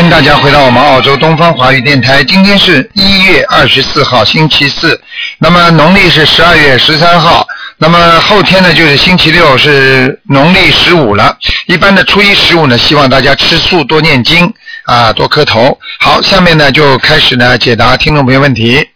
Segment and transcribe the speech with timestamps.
[0.00, 2.24] 欢迎大家回到我们澳洲东方华语电台。
[2.24, 4.98] 今天是一月二十四号，星期四。
[5.36, 7.46] 那么农历是十二月十三号。
[7.76, 11.36] 那么后天呢，就是星期六，是农历十五了。
[11.66, 14.50] 一般的初一十五呢，希望大家吃素，多念经
[14.84, 15.78] 啊，多磕头。
[15.98, 18.88] 好，下面呢就开始呢解答听众朋友问题。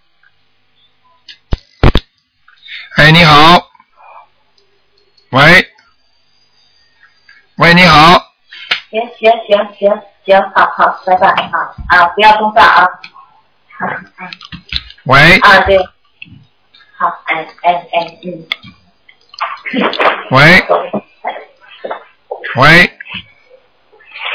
[2.96, 3.60] 哎，你好。
[5.28, 5.68] 喂。
[7.56, 8.32] 喂，你好。
[8.90, 12.88] 行行行行行，好好，拜拜啊啊，不要中断啊。
[13.78, 14.30] 好，哎。
[15.04, 15.38] 喂。
[15.40, 15.78] 啊，对。
[16.96, 18.46] 好，哎哎哎，嗯。
[20.30, 20.64] 喂。
[22.56, 22.90] 喂。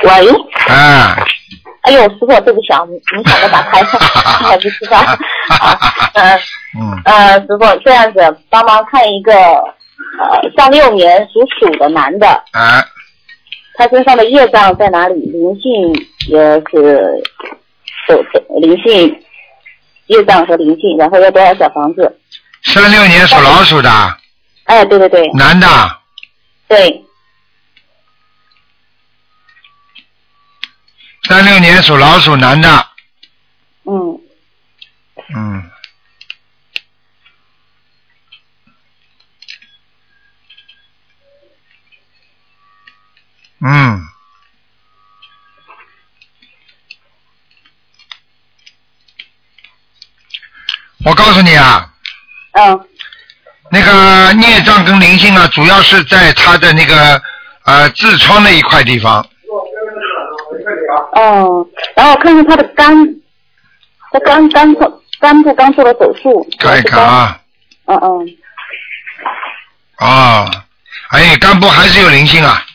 [0.04, 0.32] 喂。
[0.68, 1.18] 啊。
[1.84, 2.84] 哎呦，师傅，对不起啊，
[3.16, 5.18] 你想着打开，还不知道啊，
[6.14, 6.40] 嗯
[6.78, 7.02] 嗯。
[7.06, 12.84] 呃，师傅这样子，帮忙看一个呃上六年属鼠的男的，啊，
[13.80, 15.14] 他身上的业障在哪里？
[15.32, 15.72] 灵性
[16.28, 16.38] 也
[16.70, 17.24] 是
[18.10, 19.24] 有灵性，
[20.08, 22.20] 业障和灵性，然后要多少小房子？
[22.64, 23.90] 三六年属老鼠的，
[24.66, 25.66] 哎，对对对，男的，
[26.68, 27.06] 对，
[31.24, 32.68] 三六年属老鼠男的，
[33.86, 34.20] 嗯，
[35.34, 35.64] 嗯。
[43.62, 44.02] 嗯，
[51.06, 51.92] 我告诉你啊，
[52.54, 52.88] 嗯，
[53.70, 57.22] 那个孽障跟灵性啊，主要是在他的那个
[57.66, 59.26] 呃痔疮那一块地方。
[61.14, 62.96] 哦，然后看看他的肝，
[64.12, 67.42] 他肝肝部肝部刚做了手术，看一看啊，
[67.86, 68.38] 嗯嗯，
[69.98, 70.66] 啊，
[71.10, 72.66] 哎，肝部还是有灵性啊，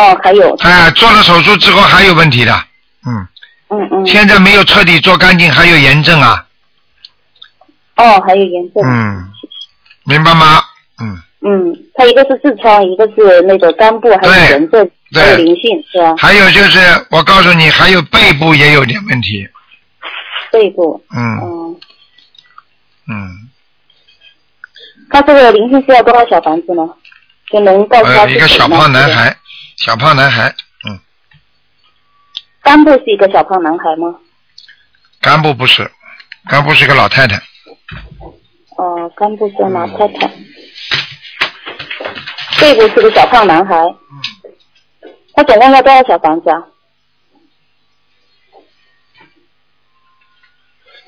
[0.00, 2.54] 哦，还有，哎，做了手术之后还有问题的，
[3.06, 3.28] 嗯，
[3.68, 6.46] 嗯嗯，现在没有彻底做干净，还有炎症啊，
[7.96, 9.30] 哦，还有炎症，嗯，
[10.04, 10.62] 明白吗？
[11.02, 16.14] 嗯，嗯，他一个是痔疮，一个是那个肝部，还有炎症，对还有灵性，是吧？
[16.16, 16.78] 还有就是，
[17.10, 19.46] 我告诉你，还有背部也有点问题，
[20.50, 21.76] 背部，嗯嗯，
[23.10, 23.48] 嗯，
[25.10, 26.88] 他这个灵性需要多少小房子呢？
[27.52, 29.36] 就能告诉他呃，一个小胖男，孩，
[29.80, 30.54] 小胖男孩，
[30.86, 31.00] 嗯，
[32.60, 34.14] 干部是一个小胖男孩吗？
[35.22, 35.90] 干部不是，
[36.50, 37.36] 干部是个老太太，
[38.76, 40.28] 哦，干部是老太太，
[42.60, 43.74] 背部是个小胖男孩。
[43.74, 43.96] 嗯
[45.32, 46.62] 他总共要多少小房子啊？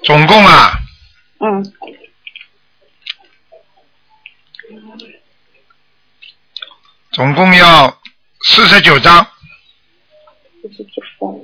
[0.05, 0.73] 总共啊，
[1.41, 1.73] 嗯，
[7.11, 7.99] 总共要
[8.45, 9.27] 四十九张，
[10.63, 11.35] 四十九张。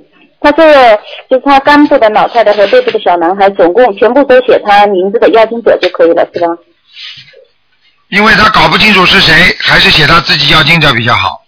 [0.41, 0.99] 他这个
[1.29, 6.47] 就是他肝部的老太太和背部的小男孩，总共全部都写他名字的要经者就可以了，是吧？
[8.09, 11.43] 因为他搞不清楚是谁，还是写他自己要经者比较好。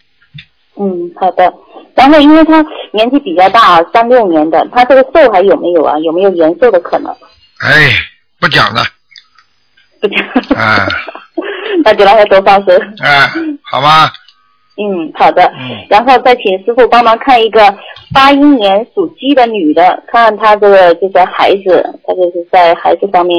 [0.79, 1.53] 嗯，好的。
[1.95, 5.97] 然后因为他年纪比较大，三六年的，他这个寿还有没有啊？
[5.99, 7.11] 有没有延寿的可能？
[7.59, 7.91] 哎，
[8.39, 8.83] 不讲了，
[10.01, 10.19] 不讲。
[10.55, 10.87] 哎
[11.83, 12.95] 那就让他多放生。
[13.01, 13.31] 哎，
[13.63, 14.11] 好吧，
[14.77, 15.43] 嗯，好的。
[15.59, 17.77] 嗯然后再请师傅帮忙看一个
[18.13, 23.37] 八一年属鸡的女的，看她这个就是孩子，她就是在孩子方面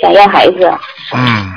[0.00, 0.72] 想要孩子。
[1.14, 1.54] 嗯。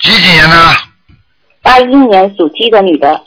[0.00, 0.56] 几几年的？
[1.62, 3.22] 八一年属鸡的女的，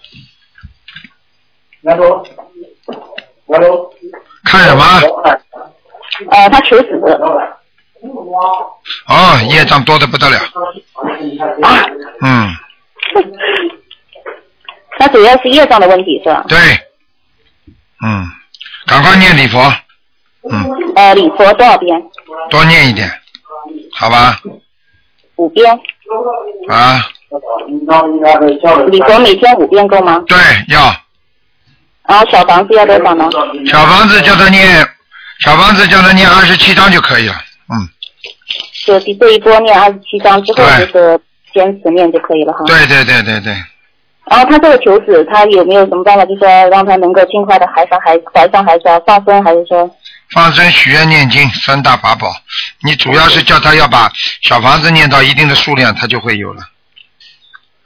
[4.44, 4.84] 看什么？
[6.32, 7.02] 呃，她求子。
[9.08, 10.38] 哦，业障多的不得了。
[11.62, 11.86] 啊，
[12.22, 12.50] 嗯，
[15.00, 16.44] 那主要是业障的问题是吧？
[16.48, 16.58] 对。
[18.04, 18.26] 嗯，
[18.88, 19.60] 赶快念礼佛，
[20.50, 20.66] 嗯，
[20.96, 22.02] 呃，礼佛多少遍？
[22.50, 23.08] 多念一点，
[23.94, 24.40] 好吧？
[25.36, 25.72] 五遍。
[26.70, 27.08] 啊，
[28.90, 30.24] 礼佛每天五遍够吗？
[30.28, 30.38] 对，
[30.70, 30.96] 要
[32.08, 33.30] 然后小房子要多少呢？
[33.68, 34.88] 小房子叫他念，
[35.42, 37.36] 小房子叫他念二十七章就可以了。
[38.88, 41.20] 嗯，就第这一波念二十七章之后，就是
[41.54, 42.64] 坚持念就可以了哈。
[42.66, 43.54] 对对对对对，
[44.26, 49.90] 然后他这个求子，他有没有什么办法，就说让他能够尽快的怀上孩，怀上孩子啊，放生，还是说？
[50.34, 52.28] 放生、许愿、念经三大法宝。
[52.84, 54.10] 你主要是叫他要把
[54.42, 56.62] 小房子念到一定的数量，他就会有了。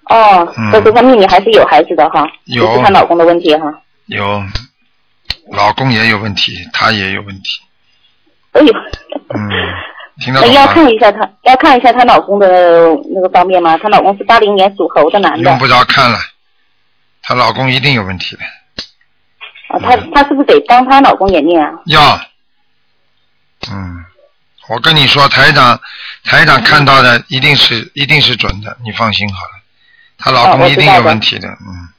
[0.09, 3.73] 哦嗯，所以说他命里还是有孩子的哈，有不是她老公的问题哈。
[4.05, 4.43] 有，
[5.51, 7.59] 老公也有问题，他也有问题。
[8.51, 8.71] 哎呦，
[9.33, 9.49] 嗯，
[10.33, 10.65] 那要？
[10.67, 12.47] 看一下她，要看一下她老公的
[13.13, 13.77] 那个方面吗？
[13.77, 16.17] 她老公是八零年属猴的男的用，不着看了，
[17.21, 18.41] 她老公一定有问题的。
[19.67, 21.71] 啊，她她是不是得帮她老公也念啊？
[21.87, 22.19] 要，
[23.71, 24.05] 嗯，
[24.69, 25.79] 我跟你说，台长，
[26.23, 29.51] 台长看到的一定是一定是准的，你放心好了。
[30.17, 31.89] 她老哦公一定有问题的，嗯，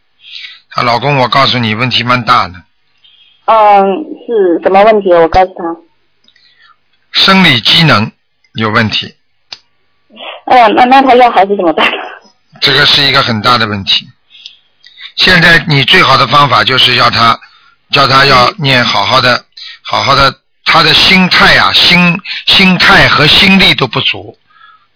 [0.70, 2.54] 她老公我告诉你，问题蛮大的，
[3.44, 3.84] 嗯，
[4.26, 5.12] 是什么问题？
[5.12, 5.76] 我告诉她。
[7.16, 8.12] 生理机能
[8.54, 9.14] 有问题，
[10.46, 11.90] 哎呀，那那他要孩子怎么办？
[12.60, 14.06] 这个是一个很大的问题。
[15.16, 17.40] 现在你最好的方法就是要他，
[17.90, 19.44] 叫他要念好好的，
[19.82, 20.32] 好好的，
[20.64, 24.38] 他的心态啊，心心态和心力都不足，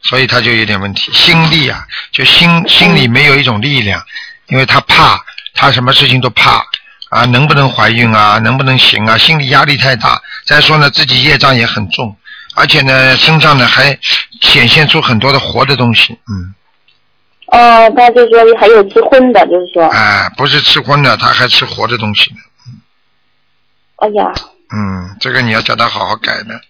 [0.02, 1.10] 所以他就有点问题。
[1.12, 4.04] 心力啊，就心心里没有一种力量，
[4.48, 5.24] 因为他怕，
[5.54, 6.62] 他什么事情都怕
[7.08, 10.20] 啊，能不能怀孕啊，能不能行啊，心理压力太大。
[10.50, 12.16] 再说呢，自己业障也很重，
[12.56, 13.96] 而且呢，身上呢还
[14.40, 16.52] 显现出很多的活的东西，嗯。
[17.46, 22.38] 哦，他就说还有吃荤的，就是说，啊，不是吃荤的，他还吃活的东西呢。
[23.98, 24.32] 哎呀，
[24.74, 26.60] 嗯，这个你要叫他好好改的，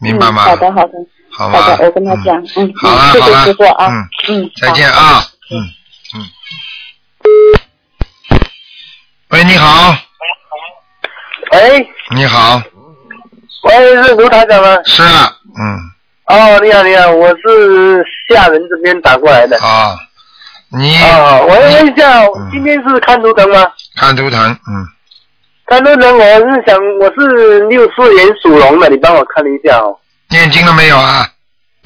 [0.00, 0.44] 明白吗？
[0.44, 0.92] 嗯、好的，好的，
[1.30, 1.62] 好吧。
[1.62, 5.56] 好的，我跟他讲，嗯，好了，好了谢师傅啊，嗯，嗯，再见啊，嗯
[6.14, 6.28] 嗯。
[9.30, 9.96] 喂，你好，
[11.52, 12.62] 喂，你好，
[13.62, 14.78] 喂，是卢台长吗？
[14.84, 15.78] 是，嗯，
[16.26, 19.58] 哦，你好，你好，我是厦门这边打过来的。
[19.58, 19.98] 啊，
[20.70, 23.66] 你啊，我要问一下嗯，今天是看图腾吗？
[23.96, 24.86] 看图腾，嗯，
[25.66, 29.96] 看图腾，我是想我是六四年属龙的，你帮我看一下哦。
[30.30, 31.26] 念经了没有啊？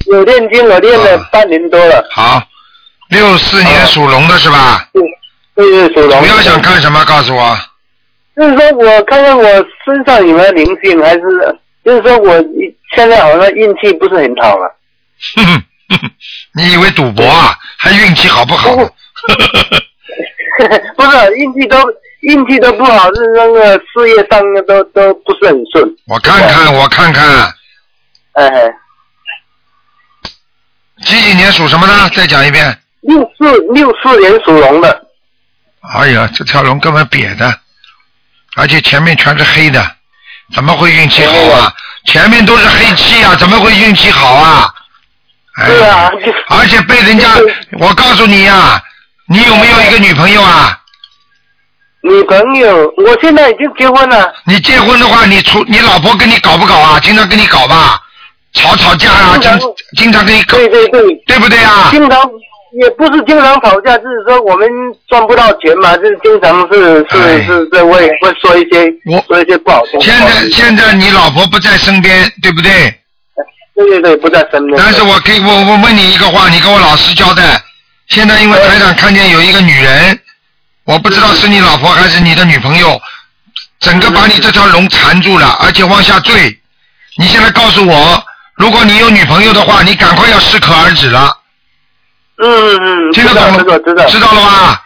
[0.05, 2.05] 有念经，我念了啊半年多了。
[2.11, 2.41] 好，
[3.09, 4.87] 六四年啊属龙的是吧？
[4.93, 5.01] 对，
[5.55, 6.21] 对对，属龙。
[6.21, 7.03] 主要想看什么？
[7.05, 7.57] 告诉我。
[8.35, 9.43] 就是说我看看我
[9.85, 11.21] 身上有没有灵性，还是
[11.83, 12.43] 就是说我
[12.95, 14.75] 现在好像运气不是很好了。
[15.35, 16.11] 哼哼哼哼，
[16.53, 17.57] 你以为赌博啊？
[17.77, 18.75] 还运气好不好？
[18.75, 18.85] 不
[20.95, 21.77] 不是运气都
[22.21, 25.95] 运气都不好，是那个事业上都都不是很顺。
[26.07, 27.53] 我看看，我看看，
[28.33, 28.73] 哎，
[31.01, 32.09] 几几年属什么呢？
[32.13, 32.79] 再讲一遍。
[33.01, 35.07] 六四六四年属龙的，
[35.93, 37.59] 哎呀，这条龙根本瘪的，
[38.55, 39.95] 而且前面全是黑的，
[40.53, 41.73] 怎么会运气好啊？
[42.05, 44.73] 前面都是黑气啊，怎么会运气好啊？
[45.55, 46.11] 哎对啊，
[46.49, 47.27] 而且被人家，
[47.79, 48.81] 我告诉你呀、
[49.29, 50.79] 你有没有一个女朋友啊？
[52.01, 54.33] 女朋友，我现在已经结婚了。
[54.45, 56.99] 你结婚的话，你出你老婆跟你搞不搞啊？
[56.99, 58.01] 经常跟你搞吧，
[58.53, 59.51] 吵吵架啊，经
[59.95, 61.87] 经常跟你搞，对对对，对不对啊？
[61.91, 62.19] 经常
[62.81, 64.67] 也不是经常吵架，就是说我们
[65.07, 70.01] 赚不到钱嘛，就是经常是哎是是是会会说一些我说一些不好听。
[70.01, 72.71] 现在现在你老婆不在身边，对不对？
[73.75, 74.77] 对对对，不在身边。
[74.77, 77.61] 但是我给我我问你一个话，你跟我老实交代。
[78.09, 80.19] 现在因为台长看见有一个女人，
[80.85, 82.99] 我不知道是你老婆还是你的女朋友，
[83.79, 86.33] 整个把你这条龙缠住了，而且往下坠。
[87.17, 88.23] 你现在告诉我，
[88.55, 91.35] 如果你有女朋友的话，你赶快要适可而止了，
[92.37, 94.81] 嗯嗯嗯，听得懂知道知道知道了吧？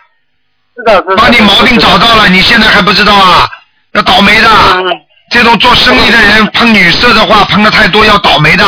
[0.75, 1.15] 知道知道。
[1.15, 3.47] 把你毛病找到了，你现在还不知道啊？
[3.93, 4.47] 要倒霉的。
[4.75, 4.83] 嗯，
[5.31, 8.63] 这种做生意的人碰女色的话，碰的太多要倒霉的。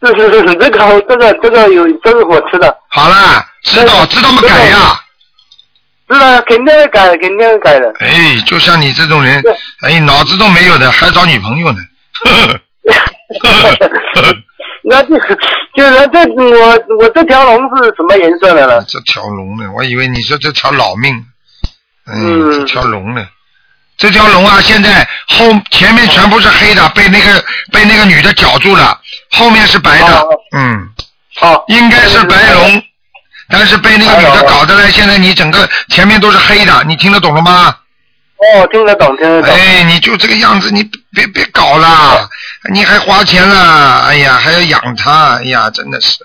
[0.00, 5.00] 是是是是，这个这个这个有这个我吃的，好了，知道知道么改呀、
[6.08, 7.92] 知道肯定改，肯定改的。
[8.00, 9.42] 哎，就像你这种人，
[9.82, 11.78] 哎，脑子都没有的，还找女朋友呢。
[14.84, 15.18] 那就
[15.74, 18.84] 就是这我我这条龙是什么颜色的呢？
[18.88, 19.70] 这条龙呢？
[19.76, 21.24] 我以为你说这条老命，
[22.06, 23.26] 嗯这条龙呢？
[23.96, 29.00] 这条龙啊，现在后前面全部是黑的，被那个被那个女的绞住了，
[29.32, 30.88] 后面是白的哦，嗯，
[31.34, 32.82] 好，应该是白龙，
[33.48, 37.74] 但是被那个女的搞得来，现在你整个前面都是黑的，你听得懂了吗？
[38.38, 39.50] 哦，听得懂，听得懂。
[39.52, 42.28] 哎，你就这个样子，你别别搞了，
[42.72, 46.24] 你还花钱了，哎呀，还要养他，哎呀，真的是，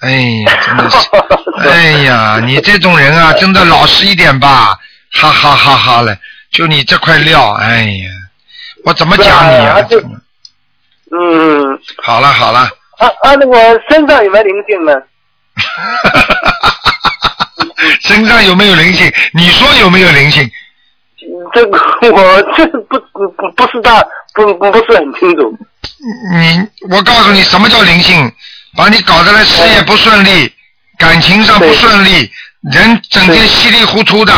[0.00, 0.96] 哎呀，真的是，
[1.68, 4.78] 哎呀，你这种人啊，真的老实一点吧，
[5.12, 6.18] 哈哈哈哈嘞，
[6.50, 8.10] 就你这块料，哎呀，
[8.84, 10.00] 我怎么讲你啊就
[11.14, 12.60] 嗯，好了好了，
[12.96, 14.94] 啊啊，那个身上有没有灵性呢？
[18.00, 19.12] 身上有没有灵性？
[19.34, 20.50] 你说有没有灵性？
[21.52, 21.78] 这个
[22.12, 24.02] 我这不不不不是大
[24.34, 25.56] 不不不是很清楚。
[26.32, 28.32] 你，我告诉你，什么叫灵性？
[28.76, 30.50] 把你搞得来事业不顺利，
[30.98, 32.30] 感情上不顺利，
[32.72, 34.32] 人整天稀里糊涂的，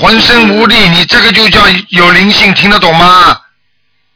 [0.00, 1.60] 浑身无力，你这个就叫
[1.90, 3.40] 有灵性，听得懂吗？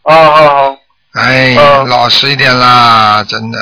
[0.02, 0.78] 哦哦
[1.14, 3.58] 哎，嗯老实一点啦，真的。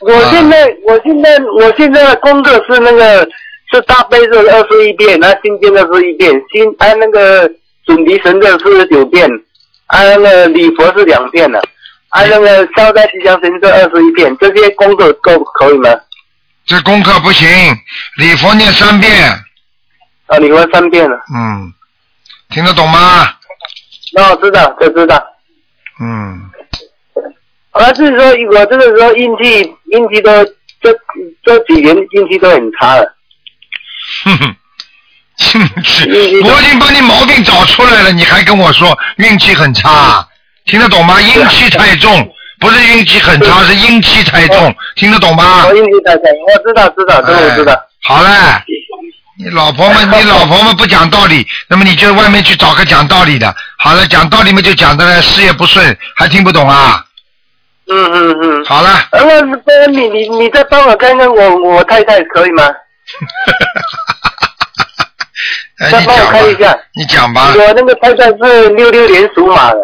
[0.00, 3.26] 我现在，我现在，我现在的工作是那个
[3.72, 7.50] 是大悲咒二十一遍，那心经二十一遍，心按那个
[7.86, 9.28] 准提神咒四十九遍，
[9.86, 11.62] 按那个礼佛是两遍的，
[12.10, 15.88] 按那个消灾吉祥神咒二十一遍，这些功课够可以吗？
[16.66, 17.48] 这功课不行，
[18.18, 19.10] 礼佛念三遍，
[20.26, 21.72] 啊，礼佛三遍了，嗯，
[22.50, 23.34] 听得懂吗？
[24.14, 25.22] 那我知道，这知道。
[26.00, 26.42] 嗯，
[27.72, 30.44] 而是说，我这个时候运气运气都
[30.80, 30.92] 这
[31.42, 33.16] 这几年运气都很差了。
[34.24, 34.56] 哼哼。
[36.44, 40.24] 我已经把你毛病找出来了，你还跟我说运气很差，
[40.66, 41.20] 听得懂吗？
[41.20, 45.66] 阴气太重，不是运气很差，是阴气太重，听得懂吗？
[45.66, 47.74] 我运气太差，我知道知道，这个我知道。
[48.02, 48.28] 好嘞，
[49.38, 53.52] 你老婆们，你老婆们不讲道理，那么你就外面去找个讲道理的。
[53.78, 57.04] 好了，讲道理嘛就讲的事业不顺，还听不懂啊？
[57.90, 58.64] 嗯嗯嗯。
[58.64, 62.70] 好了，呃那那你你你再帮我看看我我太太可以吗？
[65.78, 67.52] 哎，再帮我你讲吧看一下，你讲吧。
[67.54, 69.78] 我那个太太是六六年属马的，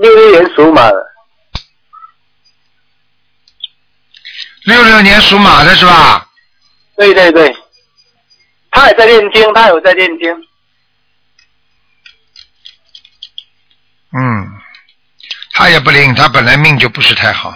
[0.00, 1.12] 六六年属马的，
[4.64, 6.28] 六六年属马的是吧？
[6.96, 7.56] 对对对，
[8.70, 10.34] 他也在念经，他有在念经。
[14.18, 14.60] 嗯，
[15.52, 17.54] 他也不灵，他本来命就不是太好。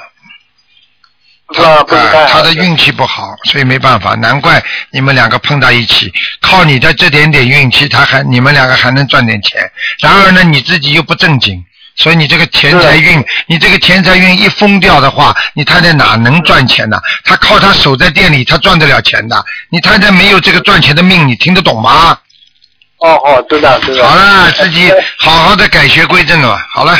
[1.56, 9.60] 啊，不是太啊，好他的运气不好，所以没办法，难怪你们两个碰到一起，靠你的这点点运气，他还你们两个还能赚点钱。
[10.00, 11.64] 然而呢，你自己又不正经，
[11.96, 17.00] 所以你这个钱财运，你这个钱财运一封掉的话，你太太哪能赚钱呢？
[17.24, 19.44] 他靠他守在店里，他赚得了钱的。
[19.70, 22.16] 你太太没有这个赚钱的命，你听得懂吗？
[22.98, 24.06] 哦哦，知道知道。
[24.06, 26.60] 好了，自己好好的改邪归正了。
[26.70, 26.96] 好了，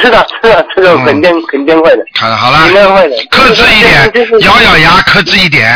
[0.00, 3.16] 知道知道，这个肯定、肯定会的，看了好了肯，定会的。
[3.30, 5.68] 克制一点就是，咬咬牙，克制一点，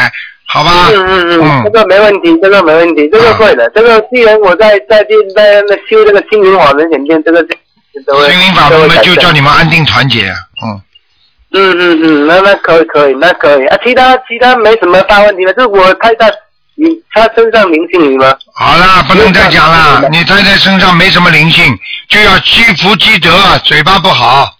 [0.46, 0.88] 好吧？
[0.92, 3.70] 嗯嗯嗯，嗯这个没问题，这个没问题，这个会的。
[3.74, 7.42] 这个既然我在在在在那修这个心灵法门前面，这个
[8.06, 10.28] 都会心灵法门嘛，都会改正就叫你们安定团结，
[10.64, 10.80] 嗯。
[11.54, 13.76] 嗯嗯嗯，那那可以可以，那可以啊。
[13.84, 16.26] 其他其他没什么大问题了，就是我太太，
[16.76, 18.34] 你他身上灵性你吗？
[18.54, 20.00] 好了，不能再讲了。
[20.02, 21.64] 嗯你太太身上没什么灵性，
[22.12, 23.30] 就要积福积德，
[23.64, 24.54] 嘴巴不好。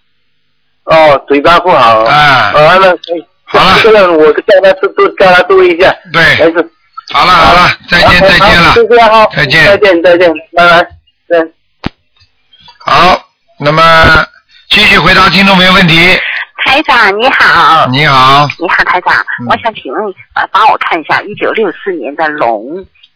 [0.85, 2.03] 哦，嘴巴不好。
[2.05, 2.51] 哎。
[3.45, 5.95] 好了这个我叫他注注叫他注意一下。
[6.11, 6.73] 对没事。
[7.13, 9.29] 好了好了，再见再见了好，就这样哈。
[9.37, 10.87] 再见再见再见，拜拜。
[11.29, 11.53] 对。
[12.79, 13.23] 好，
[13.61, 13.83] 那么
[14.71, 16.19] 继续回答听众朋友问题。
[16.65, 20.03] 台长你好，你好，你好台长，嗯我想请问
[20.35, 22.65] 呃，帮我看一下一九六四年的龙，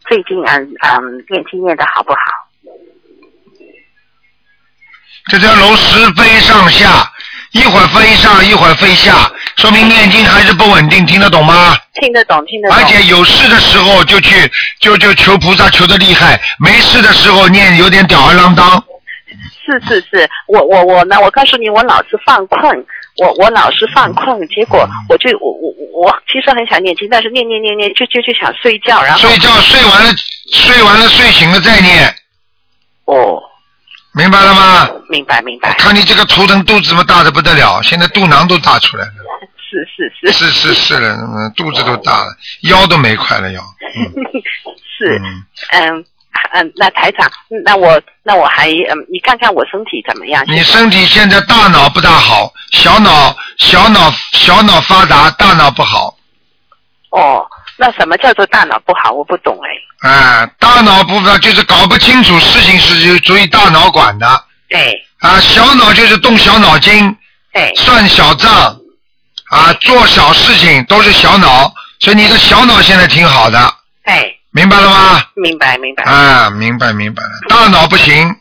[0.07, 2.19] 最近嗯嗯念经念的好不好？
[5.29, 7.11] 这条龙时飞上下，
[7.51, 11.77] 一会儿飞上一会儿飞下，说明念经还是不稳定，听得懂吗？
[12.01, 12.79] 听得懂，听得懂。
[12.79, 18.83] 而且有事的时候就去就就求菩萨求的厉害，没事的时候念有点吊儿郎当。
[19.65, 22.87] 是是是，我我我呢，我告诉你，我老是犯困，
[23.19, 30.15] 我我老是犯困，结果我就我我我其实很想念经，但是念念念念就就就想睡觉，然后睡觉睡完了，
[30.53, 32.15] 睡完了睡醒了再念，
[33.07, 33.43] 哦，
[34.17, 34.89] 明白了吗？
[35.11, 39.13] 明白明白，看你这个图腾肚子么大的不得了，现在肚囊都大出来了，
[39.59, 43.61] 是是是是是是了，嗯，肚子都大了，腰都没块了腰。
[43.95, 44.13] 嗯
[44.99, 46.05] 是嗯，嗯
[46.55, 47.31] 嗯，那台长，
[47.65, 50.43] 那我那我还嗯，你看看我身体怎么样？
[50.49, 56.17] 你身体现在大脑不大好，小脑小脑小脑发达，大脑不好。
[57.11, 57.47] 哦，
[57.77, 59.13] 那什么叫做大脑不好？
[59.13, 60.09] 我不懂哎。
[60.09, 64.45] 啊，大脑不好就是搞不清楚事情是属于大脑管的。
[64.69, 65.03] 对。
[65.21, 67.17] 啊，小脑就是动小脑筋，
[67.53, 67.73] 对。
[67.75, 68.77] 算小账
[69.51, 73.73] 啊，做小事情都是小脑，所以你的小脑现在挺好的，
[74.05, 75.23] 对，明白了吗？
[75.35, 76.05] 明白明白。
[76.05, 78.35] 啊，明白明白了，大脑不行，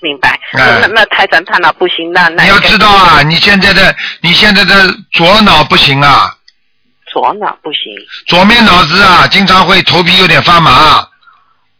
[0.00, 0.38] 明白。
[0.52, 0.78] 哎。
[0.80, 6.32] 那那台长大脑不行，那那你要知道啊，你现在的你现在的左脑不行啊，
[7.12, 7.80] 左脑不行。
[8.26, 11.06] 左面脑子啊，经常会头皮有点发麻，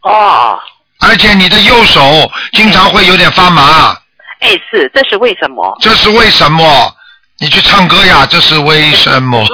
[0.01, 0.59] 哦，
[0.99, 3.95] 而且你的右手经常会有点发麻，
[4.41, 5.77] 哎是，这是为什么？
[5.81, 6.93] 这是为什么？
[7.39, 9.43] 你去唱歌呀，这是为什么？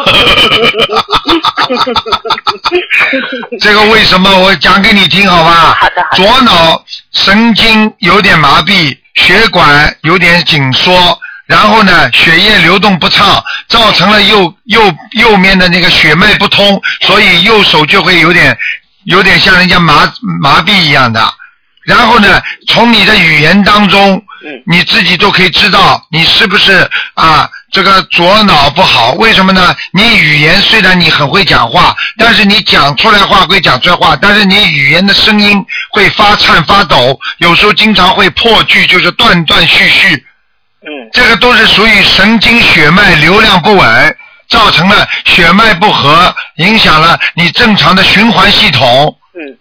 [3.61, 4.29] 这个为什么？
[4.39, 5.77] 我讲给你听好吧？
[5.79, 11.17] 好的好的左脑神经有点麻痹，血管有点紧缩，
[11.47, 18.57] 然后呢，血液流动不畅，造成了右右右面的那个血脉不通，所以右手就会有点
[19.05, 20.11] 有点像人家麻
[20.41, 21.33] 麻痹一样的。
[21.85, 29.13] 然后呢，从你的语言当中，嗯你自己都可以知道你是不是啊这个左脑不好。
[29.13, 29.73] 为什么呢？
[29.93, 40.25] 你语言虽然你很会讲话，但是你讲出来话归讲出来话，但是你语言的声音会发颤发抖，有时候经常会破句，就是断断续续。
[40.81, 44.17] 嗯这个都是属于神经血脉流量不稳，
[44.47, 49.17] 造成了血脉不和，影响了你正常的循环系统。
[49.33, 49.57] 嗯，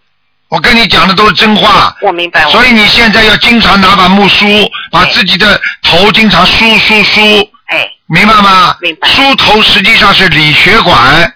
[0.49, 2.45] 我跟你讲的都是真话，我明白。
[2.51, 4.47] 所以你现在要经常拿把木梳，
[4.91, 7.21] 把自己的头经常梳梳梳，
[7.67, 8.77] 哎，明白吗？
[8.81, 11.35] 明白梳头实际上是理血管，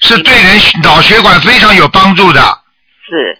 [0.00, 2.40] 是对人脑血管非常有帮助的，
[3.08, 3.38] 是。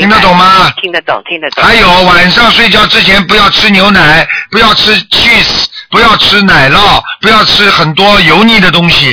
[0.00, 0.70] 听得懂吗？
[0.80, 1.62] 听得懂，听得懂。
[1.62, 9.10] 还有晚上睡觉之前不要吃牛奶，不要吃 cheese，不要吃奶酪，不要吃很多油腻的东西，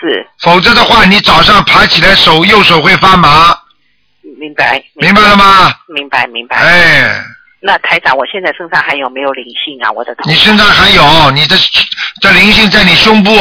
[0.00, 3.56] 是否则的话，你早上爬起来手右手会发麻，
[4.38, 4.82] 明白。
[4.94, 5.36] 明白了？
[5.36, 5.72] 吗？
[5.88, 6.56] 明白明白。
[6.56, 7.24] 哎，
[7.60, 9.90] 那台长，我现在身上还有没有灵性啊？
[9.92, 11.56] 我的头你身上还有你的
[12.20, 13.34] 这灵性在你胸部、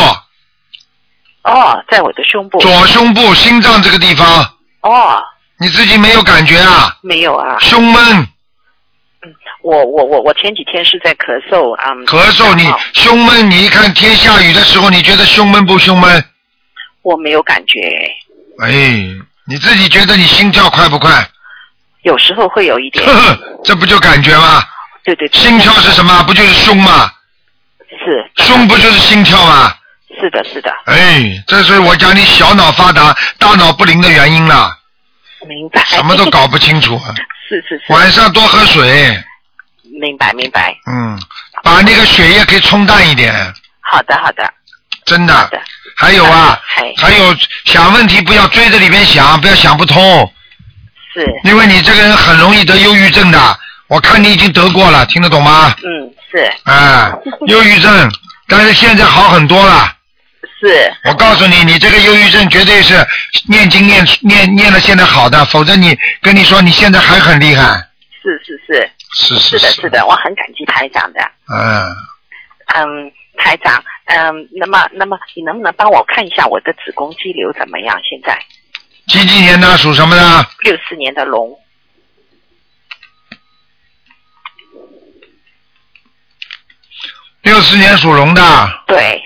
[1.43, 2.57] 哦，在我的胸部。
[2.59, 5.21] 左胸部、心脏这个地方，哦，
[5.63, 6.93] 你自己没有感觉啊？
[7.01, 7.57] 没有啊。
[7.61, 8.27] 胸闷、嗯
[9.61, 11.93] 我我我我前几天是在咳嗽啊。
[11.93, 16.21] 嗯咳嗽，你胸闷，你一看天下雨的时候，你觉得胸闷不胸闷？
[17.01, 17.79] 我没有感觉，
[18.61, 18.69] 哎，
[19.47, 21.25] 你自己觉得你心跳快不快？
[22.01, 23.13] 有时候会有一点呵。
[23.13, 24.61] 呵，这不就感觉吗？
[25.05, 25.39] 对对对。
[25.41, 26.21] 心跳是什么？
[26.23, 27.09] 不就是胸吗？
[27.87, 28.43] 是。
[28.43, 29.73] 胸不就是心跳吗？
[30.19, 34.69] 是的，是的，哎，这是我讲你小脑发达、大脑不灵的原因了，
[35.47, 35.83] 明白。
[35.85, 36.99] 什么都搞不清楚。
[37.47, 37.93] 是是是。
[37.93, 39.23] 晚上多喝水，
[39.99, 40.75] 明白明白。
[40.87, 41.19] 嗯，
[41.63, 43.33] 把那个血液给冲淡一点，
[43.81, 44.53] 好的好的
[45.05, 45.33] 真的。
[45.33, 45.61] 好的。
[45.95, 47.35] 还有啊还，还有
[47.65, 50.33] 想问题不要追着里面想，不要想不通，
[51.13, 51.25] 是。
[51.43, 53.59] 因为你这个人很容易得忧郁症的。
[53.87, 55.75] 我看你已经得过了，听得懂吗？
[55.83, 57.13] 嗯是啊，
[57.47, 58.11] 忧郁症，
[58.47, 59.93] 但是现在好很多了。
[60.67, 60.93] 是。
[61.03, 62.95] 我告诉你，你这个忧郁症绝对是
[63.49, 67.89] 念经念念念了现在好的，否则你跟你说你现在还很厉害。
[68.21, 71.19] 是是是是是是的是的，我很感激台长的。
[71.53, 71.85] 嗯，
[72.75, 77.99] 嗯，台长，嗯，那么那么你能不能帮我看一下我的子宫肌瘤怎么样？
[78.09, 78.39] 现在
[79.07, 80.47] 几几年的属什么的？
[80.59, 81.59] 六四年的龙，
[87.41, 88.41] 六四年属龙的，
[88.87, 89.21] 对，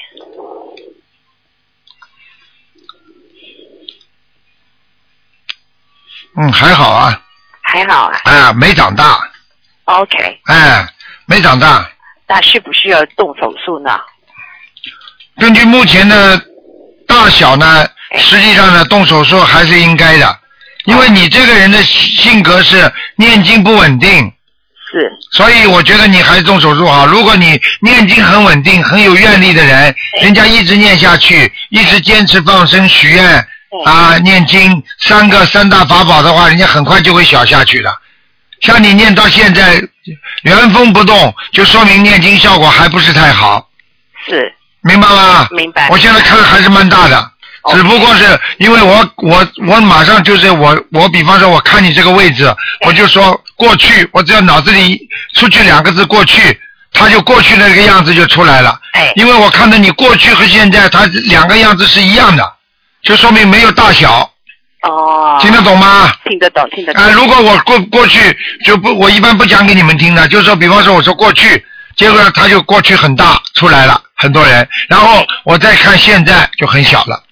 [6.40, 7.20] 嗯，还好啊，
[7.62, 8.20] 还好啊。
[8.26, 9.20] 啊，没长大
[9.86, 10.88] ，OK，哎，
[11.26, 11.90] 没长大。
[12.28, 14.00] 那需不需要动手术呢？
[15.40, 16.40] 根据目前的
[17.08, 20.40] 大小呢，实际上呢，动手术还是应该的，
[20.86, 24.32] 因为你这个人的性格是念经不稳定，
[24.92, 27.08] 是所以我觉得你还是动手术好。
[27.08, 33.48] 如果你念经很稳定、很有愿力的人，人家一直念下去，一直坚持放生、许愿
[33.86, 37.94] 啊、念经三个三大法宝的话，人家很快就会小下去的。
[38.62, 39.82] 像你念到现在
[40.42, 43.70] 原封不动，就说明念经效果还不是太好，
[44.28, 45.48] 是，明白吗？
[45.52, 45.90] 明白。
[45.90, 47.32] 我现在看还是蛮大的，
[47.72, 52.52] 只不过是因为我我我马上就是我我比方说我看你这个位置，
[52.86, 55.00] 我就说过去，我只要脑子里
[55.36, 56.60] 出去两个字过去，
[56.92, 58.80] 他就过去的那个样子就出来了。
[58.94, 62.54] 哎，因为我看到你过去和现在，他两个样子是一样的，
[63.08, 64.30] 就说明没有大小，
[64.82, 66.14] 哦，听得懂吗？
[66.26, 67.02] 听得懂，听得懂。
[67.02, 68.20] 啊，如果我过过去
[68.66, 71.66] 就不，我一般不讲给你们听的，就是说，比方说我说过去，
[71.96, 77.24] 结果他就过去很大出来了，很多人，然后我再看现在就很小了，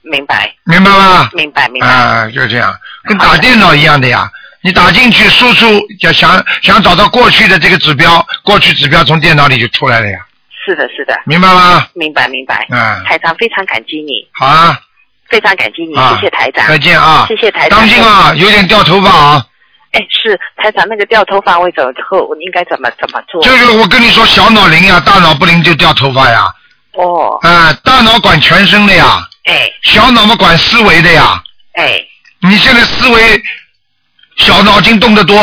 [0.00, 1.28] 明白，明白吗？
[1.34, 1.86] 明白，明白。
[1.86, 4.30] 啊，就这样，跟打电脑一样的呀。
[4.62, 5.66] 你打进去输出，
[6.00, 10.18] 要想想找到过去的这个指标，过去指标从电脑里就出来了呀，
[10.66, 11.86] 是的，是的，明白吗？
[11.94, 12.66] 明白，明白。
[12.70, 14.78] 嗯台长非常感激你，好啊，
[15.30, 16.66] 非常感激你，啊谢谢台长。
[16.66, 17.78] 再见啊，谢谢台长。
[17.78, 19.46] 当心啊，有点掉头发啊。
[19.92, 23.42] 哎，是台长，那个掉头发会怎后应该怎么怎么做？
[23.42, 26.46] 就是我跟你说，小脑灵呀，大脑不灵就掉头发呀。
[26.94, 31.42] 哦，啊，大脑管全身的呀，哎小脑嘛管思维的呀。
[31.74, 32.00] 哎
[32.42, 33.42] 你现在思维
[34.38, 35.38] 小脑筋动得多，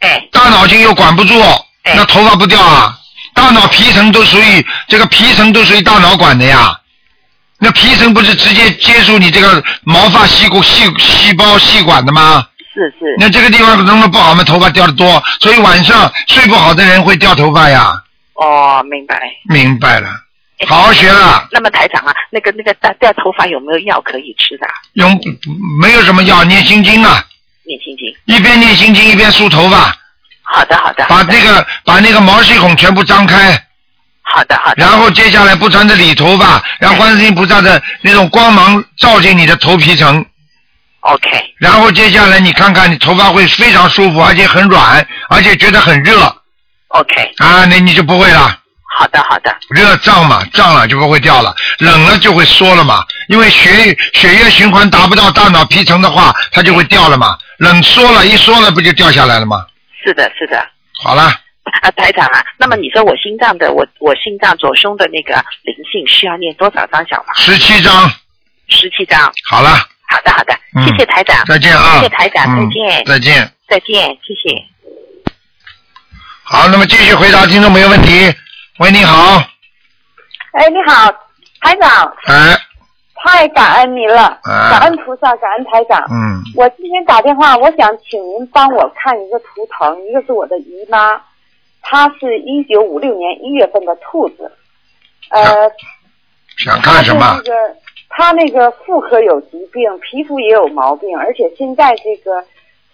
[0.00, 1.40] 哎大脑筋又管不住，
[1.82, 2.96] 哎那头发不掉啊。
[3.34, 6.78] 大脑皮层都属于这个皮层都属于大脑管的呀。
[7.64, 12.46] 那皮层不是直接接触你这个毛发细骨细细胞细管的吗？
[12.74, 17.94] 是是那这个地方弄得不好嘛，头发掉的多，所以晚上睡不好的人会掉头发呀。
[18.34, 19.18] 哦，明白。
[19.48, 20.08] 明白了，
[20.58, 21.48] 哎好好学了。
[21.52, 24.72] 那么台长啊，那个那个掉掉头发有没有药可以吃的啊？
[24.92, 25.18] 用
[25.80, 27.24] 没有什么药，念心经啊，
[27.64, 28.14] 念心经。
[28.26, 28.36] 经？
[28.36, 29.96] 一边念心经一边梳头发，
[30.42, 31.06] 好的，好的。
[31.08, 33.63] 把那个把那个毛细孔全部张开，
[34.24, 34.76] 好的，好的。
[34.76, 40.24] 然后接下来不穿着理头发，让观世音菩萨的那种光芒照进你的头皮层。
[41.00, 46.34] OK，然后接下来你看看，你头发会非常舒服，而且很软，而且觉得很热
[46.88, 48.58] OK，啊，那你就不会了。
[48.96, 49.54] 好的，好的。
[49.70, 53.04] 热胀嘛，胀了就不会掉了，冷了就会缩了嘛。
[53.28, 57.36] 因为血血液循环达不到大脑皮层的话，它就会掉了嘛。
[57.58, 59.64] 冷缩了，一缩了不就掉下来了吗？
[60.04, 60.64] 是的，是的。
[61.02, 61.30] 好了，
[61.82, 67.34] 啊，台长啊，那么你说我心脏的，我我心脏左胸的那个灵性需要念多少张小房？
[67.34, 68.08] 十七张，
[68.68, 69.32] 十七张。
[69.48, 69.70] 好了，
[70.08, 71.44] 好的，好的，嗯谢谢台长。
[71.46, 73.04] 再见啊谢谢台长，嗯再见。
[73.04, 73.52] 再见。
[73.66, 74.64] 再见，谢谢。
[76.44, 78.32] 好，那么继续回答听众朋友问题。
[78.78, 79.42] 喂，你好，
[80.52, 81.10] 哎，你好，
[81.60, 82.56] 台长，哎，
[83.14, 85.98] 太感恩您了，啊感恩菩萨，感恩台长。
[86.10, 91.16] 嗯，我今天打电话，我想请您帮我看一个图腾，一个是我的姨妈，
[91.84, 94.50] 她是一九五六年一月份的兔子，
[95.30, 95.70] 呃，
[96.56, 97.20] 想看什么？
[97.20, 97.52] 那个
[98.08, 102.44] 他那个妇科有疾病，皮肤也有毛病，而且现在这个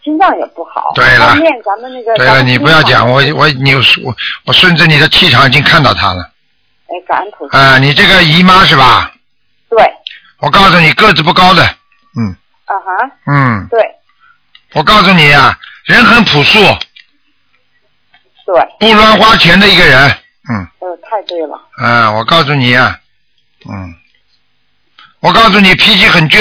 [0.02, 0.92] 心脏也不好。
[0.94, 2.14] 对了念咱们那个。
[2.16, 3.82] 对了，你不要讲，我我你我
[4.46, 6.30] 我顺着你的气场已经看到他了。
[6.86, 7.58] 哎，感恩菩萨。
[7.58, 9.12] 啊，你这个姨妈是吧？
[9.68, 9.78] 对，
[10.40, 13.80] 我告诉你，个子不高的，嗯啊哈，嗯，对
[14.74, 16.58] 我告诉你啊，人很朴素，
[18.52, 20.10] 对，不乱花钱的一个人，
[20.50, 22.98] 嗯，呃，太对了，啊，我告诉你啊，
[23.70, 23.94] 嗯，
[25.20, 26.38] 我告诉你脾气很倔，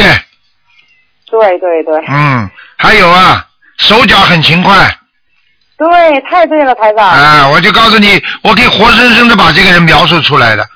[1.30, 2.04] 对对对。
[2.08, 3.46] 嗯，还有啊，
[3.78, 4.98] 手脚很勤快，
[5.78, 7.08] 对，太对了，台长。
[7.08, 10.68] 啊，我就告诉你，我可以活生生的把这个人描述出来的。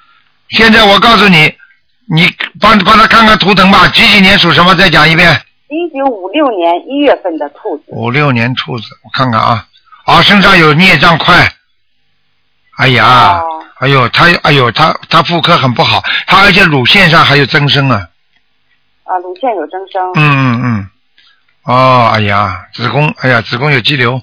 [0.50, 1.52] 现在我告诉你，
[2.13, 4.76] 你帮帮他看看图腾吧，几几年属什么？
[4.76, 5.41] 再讲一遍。
[5.69, 7.86] 一九五六年一月份的兔子。
[7.88, 9.65] 五六年兔子，我看看啊，
[10.05, 11.53] 啊，身上有孽障块。
[12.77, 18.07] 哎呀，哦哎呦，他哎呦，他他妇科很不好，他而且乳腺上还有增生啊。
[19.03, 20.01] 啊，乳腺有增生。
[20.15, 20.89] 嗯嗯嗯。
[21.63, 24.21] 哦，哎呀，子宫，哎呀，子宫有肌瘤，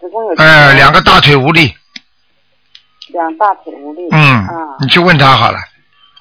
[0.00, 0.34] 子宫有。
[0.36, 1.74] 哎，两个大腿无力。
[3.08, 4.02] 两大腿无力。
[4.12, 5.58] 嗯啊，你去问他好了。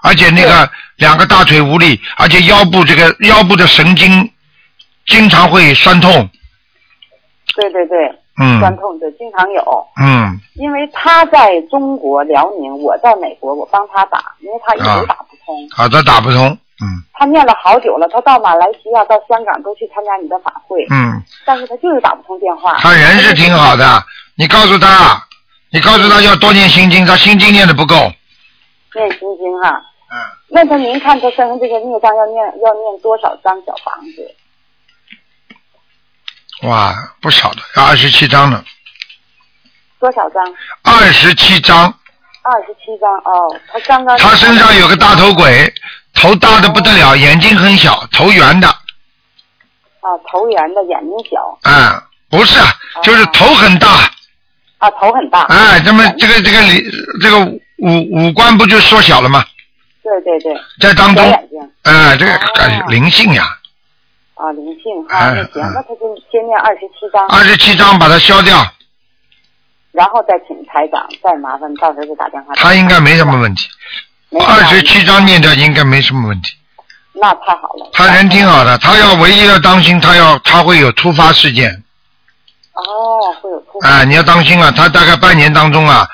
[0.02, 4.32] 而且那个两个大腿无力，而且腰部这个腰部的神经
[5.06, 6.30] 经常会酸痛。
[7.60, 8.20] 对对对。
[8.42, 15.68] 嗯酸痛就经常有，嗯因为他在中国辽宁，我在美国，我帮他打，因为他一啊直打不通。
[15.76, 16.48] 啊，他，打不通。
[16.82, 22.78] 嗯他念了好久了，他到马来西亚、到香港都去参加你的法会，嗯，但是他就是打不通电话。
[22.78, 23.84] 他人是挺好的，
[24.38, 25.22] 你告诉他，
[25.74, 27.96] 你告诉他要多念心经，他心经念的不够。
[28.96, 29.84] 念心经哈。
[30.12, 30.16] 嗯。
[30.48, 34.34] 那他您看他身上这个孽障要念要念多少张小房子？
[36.64, 38.64] 哇，不少的，要二十七张呢，
[40.00, 40.44] 多少张？
[40.84, 41.94] 二十七张。
[42.42, 45.72] 二十七张哦，他刚刚他身上有个大头鬼，
[46.14, 51.70] 头大的不得了，眼睛很小，头圆的，啊，头圆的，眼睛小。
[51.70, 52.60] 啊，不是，
[53.04, 53.88] 就是头很大，
[54.80, 55.44] 啊，头很大。
[55.44, 56.92] 哎，这么这个这个里
[57.22, 59.46] 这个五五官不就缩小了吗？
[60.02, 60.60] 对对对。
[60.80, 61.24] 在当中。
[61.84, 62.52] 哎，这个哦。
[62.56, 63.44] 哎灵性呀，
[64.36, 65.74] 啊，灵性哈，哎那行，嗯。
[65.76, 68.66] 那他就先念二十七张，二十七章把它消掉，
[69.92, 72.54] 然后再请台长，再麻烦到时候就打电话。
[72.56, 73.68] 他应该没什么问题，
[74.40, 76.56] 二十七章念掉应该没什么问题。
[77.14, 77.90] 那太好了。
[77.94, 81.84] 他人挺好的，他要唯一要当心，他要他会有突发事件
[82.74, 83.90] 哦，会有突发。
[83.90, 86.08] 啊，你要当心啊，他大概半年当中啊，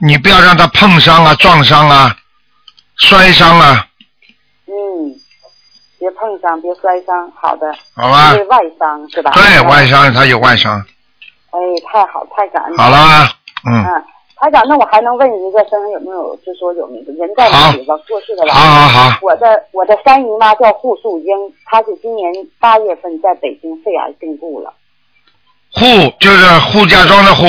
[0.00, 2.16] 你不要让他碰伤啊、撞伤啊、
[2.96, 3.95] 摔伤啊，嗯，
[5.98, 7.72] 别碰伤，别摔伤，好的。
[7.94, 9.30] 好吧是外伤是吧？
[9.32, 10.78] 对外伤他有外伤，
[11.50, 11.58] 哎，
[11.90, 12.76] 太好，太感恩。
[12.76, 13.32] 好了吧，
[13.66, 14.04] 嗯，嗯，
[14.36, 18.52] 台长，那我还能问一个，身上有没有，就说有那个人在哪里了，过世的了？
[18.52, 22.30] 好好好我的我的三姨妈叫户素英，她是今年
[22.60, 24.72] 八月份在北京肺癌病故了。
[25.72, 25.84] 户
[26.20, 27.44] 就是户家庄的户，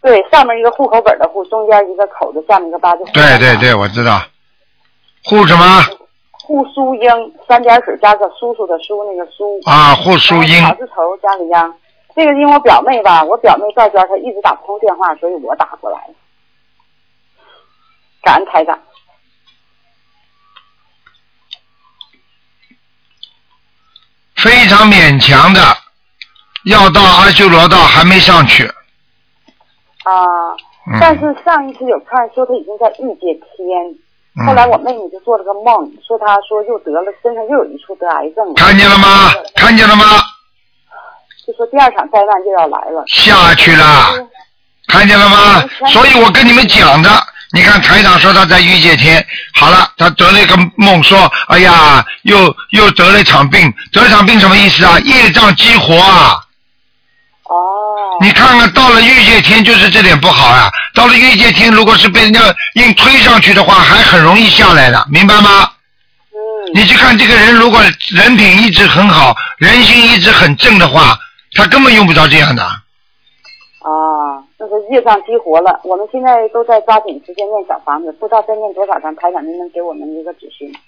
[0.00, 3.04] 对，上面一个户口本的户，中间一个口子，下面一个八字。
[3.12, 4.20] 对对对，我知道，
[5.24, 5.84] 户什么
[6.42, 7.08] 户苏英，
[7.46, 9.60] 三点水加个叔叔的叔，那个苏。
[9.64, 9.94] 啊？
[9.94, 11.74] 户淑英草字头加个央。
[12.14, 16.14] 这个因为我表妹吧，我表妹在这儿，她一直打不通电话，所以我打过来了。
[18.22, 18.78] 感恩台长。
[24.36, 25.60] 非常勉强的，
[26.64, 28.66] 要到阿修罗道还没上去，
[30.02, 30.52] 啊、
[30.88, 33.98] 嗯但是上一次有看说他已经在欲界天，嗯
[34.46, 38.54] 后来我妹妹就做了个梦，说她说又得了身上又有一处得癌症了。
[38.56, 39.30] 看见了吗？
[39.54, 40.04] 看见了吗？
[41.46, 43.04] 就说第二场灾难就要来了。
[43.08, 43.84] 下去了，
[44.88, 45.62] 看见了吗？
[45.88, 47.10] 所以我跟你们讲的，
[47.52, 52.38] 你看台长说他在御界天，好了，他得了一个梦，说，哎呀，又
[52.70, 54.98] 又得了一场病，得了一场病什么意思啊？
[55.00, 56.40] 业障激活啊！
[58.22, 58.24] 哦。
[58.24, 60.70] 你看看，到了御界天就是这点不好啊。
[60.94, 62.40] 到了御界天，如果是被人家
[62.74, 65.72] 硬推上去的话，还很容易下来的，明白吗？
[66.30, 66.38] 嗯。
[66.74, 71.18] 你去看这个人，如果人品一直很好，人心一直很正的话，
[71.54, 72.62] 他根本用不着这样的。
[72.62, 73.90] 啊，
[74.58, 80.78] 那个业障激活了，我们现在都在抓紧时间念小房子，不知道再念多少张，台长您能给我们一个指示吗？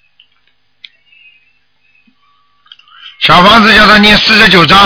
[3.21, 4.79] 小房子叫他念四十九章，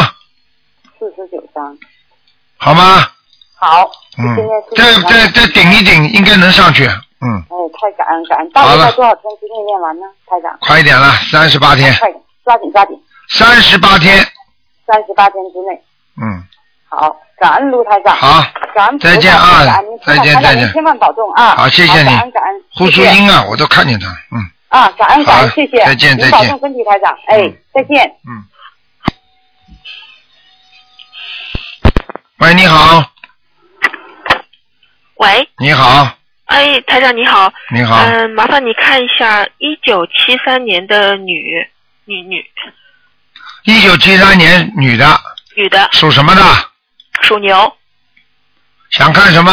[0.98, 1.76] 四十九张。
[2.58, 3.08] 好吗？
[3.56, 3.90] 好。
[4.18, 4.36] 嗯，
[4.76, 6.84] 再再再顶一顶，应该能上去。
[7.20, 10.06] 嗯，哎，太感恩感恩，大好了概在多少天之内念完呢？
[10.26, 10.56] 台长。
[10.60, 14.18] 快一点了，三十八天，快点，抓紧抓紧，三十八天。
[14.86, 15.80] 三十八天之内。
[16.20, 16.42] 嗯，
[16.88, 18.16] 好，感恩卢台长。
[18.16, 18.44] 好，
[18.74, 21.54] 感恩再见啊感恩再见再见千万保重啊！
[21.56, 22.62] 好，谢谢你感恩感恩。。
[22.74, 24.06] 胡淑谢谢英啊，我都看见他。
[24.32, 25.78] 嗯，啊，感恩感恩，谢谢。
[25.84, 27.16] 再见再见保重身体，台长。
[27.26, 28.16] 哎，再见。
[32.38, 33.04] 喂，你好，
[35.16, 36.08] 喂，你好，
[36.46, 37.52] 哎，台长你好。
[37.74, 41.68] 你好嗯、麻烦你看一下一九七三年的女
[42.04, 42.44] 女女
[43.64, 45.04] 一九七三年女的，
[45.56, 46.42] 女的，属什么的？
[47.22, 47.76] 属牛。
[48.90, 49.52] 想看什么？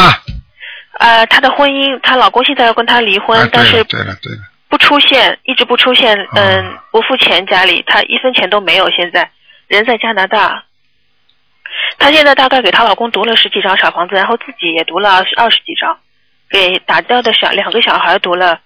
[0.99, 9.31] 呃，她的婚姻，她老公现在要跟她离婚，但是对了对了，不出现，一直不出现，哦嗯、不付钱家里，她一分钱都没有，现在
[9.67, 10.63] 人在加拿大。
[11.97, 15.97] 她现在大概给她老公读了十几张小房子，然后自己也读了二十几张，
[16.49, 18.60] 给打掉的小两个小孩读了，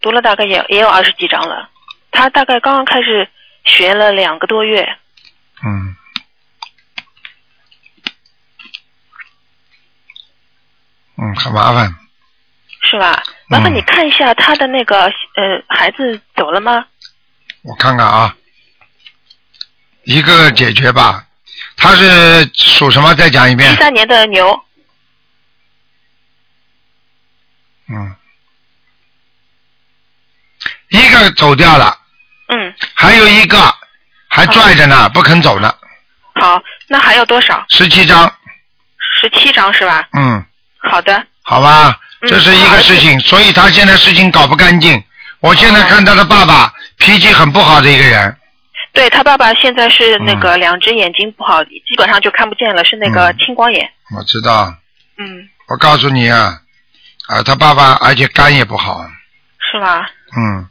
[0.00, 1.68] 读了大概也也有二十几张了。
[2.10, 3.28] 她大概刚刚开始
[3.64, 4.96] 学了两个多月，
[5.64, 5.96] 嗯。
[11.22, 11.94] 嗯，很麻烦。
[12.82, 13.22] 是吧？
[13.46, 16.86] 麻烦嗯你看一下她的那个呃孩子走了吗？
[17.62, 18.34] 我看看啊，
[20.04, 21.26] 一个个解决吧。
[21.80, 23.14] 他是属什么？
[23.14, 23.76] 再讲一遍七。
[23.78, 24.62] 三年的牛，
[27.88, 28.14] 嗯，
[30.90, 31.96] 一个走掉了，
[32.48, 33.74] 嗯，还有一个
[34.28, 35.74] 还拽着呢，不肯走呢。
[36.34, 37.64] 好，那还有多少？
[37.70, 38.32] 十七张，
[39.20, 40.06] 十七张是吧？
[40.12, 40.44] 嗯，
[40.78, 45.02] 好的，好吧，嗯这是一个事情，所以他现在事情搞不干净。
[45.40, 48.36] 我现在看他的爸爸脾气很不好的一个人，
[48.92, 53.90] 对他爸爸现在是那个嗯两只眼睛不好，基本上就看不见了，是那个嗯青光眼。
[54.16, 54.74] 我知道。
[55.18, 56.60] 嗯，我告诉你啊，
[57.28, 59.04] 啊，他爸爸而且肝也不好，
[59.70, 60.06] 是吗？
[60.36, 60.66] 嗯，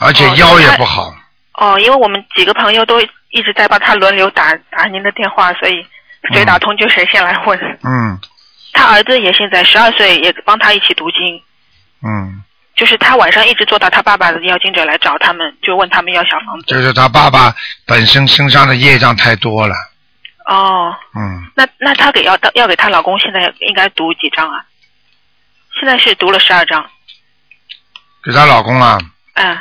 [0.00, 1.14] 而且哦腰也不好，
[1.54, 5.86] 哦，因为我们几个朋友都一直在帮他轮流打打您的电话，所以
[6.32, 7.58] 谁打通就谁先来问。
[7.82, 8.18] 嗯
[8.74, 11.42] 他儿子也现在十二岁，也帮他一起读经。
[12.02, 12.44] 嗯，
[12.78, 16.66] 就是他晚上一直做到他爸爸的要经者来找他们，就问他们要小房子。
[16.66, 17.52] 就是他爸爸
[17.84, 19.74] 本身身上的业障太多了，
[20.46, 24.64] 哦，嗯，那那她给要要给她老公现在应该读几张啊？
[25.80, 26.88] 现在是读了十二张，
[28.22, 28.96] 给她老公啊，
[29.34, 29.58] 嗯，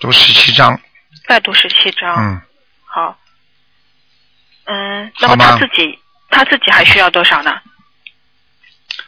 [0.00, 0.80] 读十七章，
[1.28, 2.12] 再读十七张。
[2.16, 2.42] 嗯，
[2.84, 3.16] 好。
[4.64, 5.96] 嗯，那么他自己
[6.28, 7.52] 他自己还需要多少呢？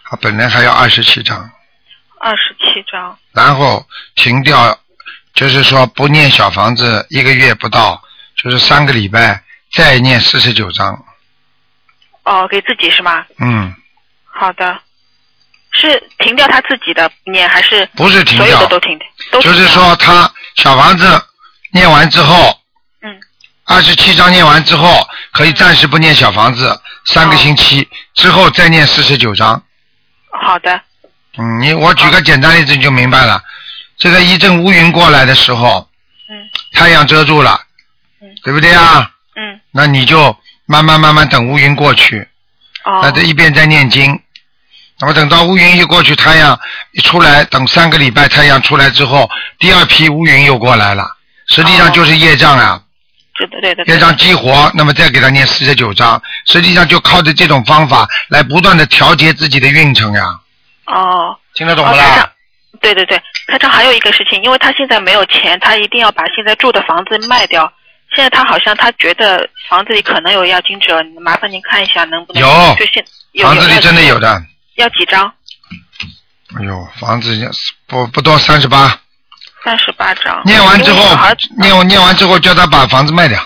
[0.04, 1.50] 他本来还要二十七章，
[2.20, 3.18] 二十七张。
[3.32, 4.78] 然后停掉，
[5.34, 8.02] 就是说不念小房子一个月不到，
[8.36, 11.04] 就是三个礼拜再念四十九章，
[12.24, 13.24] 哦，给自己是吗？
[13.38, 13.74] 嗯，
[14.24, 14.80] 好的。
[15.70, 18.98] 是停掉他自己的念，还是不是停掉所有掉的都停？
[19.30, 21.06] 掉就是说他小房子
[21.72, 22.58] 念完之后，
[23.02, 23.20] 嗯，
[23.64, 29.62] 二十七章念完之后，可以暂时不念小房子，三个星期之后再念四十九章。
[30.42, 30.80] 好的。
[31.38, 33.42] 嗯，你我举个简单例子你就明白了。
[33.96, 35.88] 这个一阵乌云过来的时候，
[36.28, 36.34] 嗯，
[36.72, 37.60] 太阳遮住了，
[38.20, 39.10] 嗯，对不对啊？
[39.36, 42.28] 嗯，那你就慢慢慢慢等乌云过去，
[42.84, 44.20] 哦，那这一边在念经，
[45.00, 46.58] 那么等到乌云一过去，太阳
[46.92, 51.16] 一出来，等三个礼拜太阳出来之后，第二批乌云又过来了，
[51.48, 52.82] 实际上就是业障啊，
[53.36, 53.92] 对的对的。
[53.92, 60.40] 业障激活，那么再给他念四十九章，实际上就靠着这种方法来不断的调节自己的运程呀，
[60.88, 61.36] 哦。
[61.54, 62.32] 听得懂不哦台长啦？
[62.80, 67.72] 对对对，台长还有一个事情，因为他现在没有钱，他一定要把现在住的房子卖掉。
[68.14, 74.18] 现在他好像他觉得房子里可能有要金者，麻烦您看一下能不能有就现有房子里真的有。
[74.18, 74.42] 的，
[74.76, 75.30] 要几张？
[76.58, 77.50] 哎呦，房子
[77.86, 78.98] 不不多三十八，
[79.62, 80.40] 三十八张。
[80.44, 81.04] 念完之后
[81.58, 83.38] 念完念完之后叫他把房子卖掉，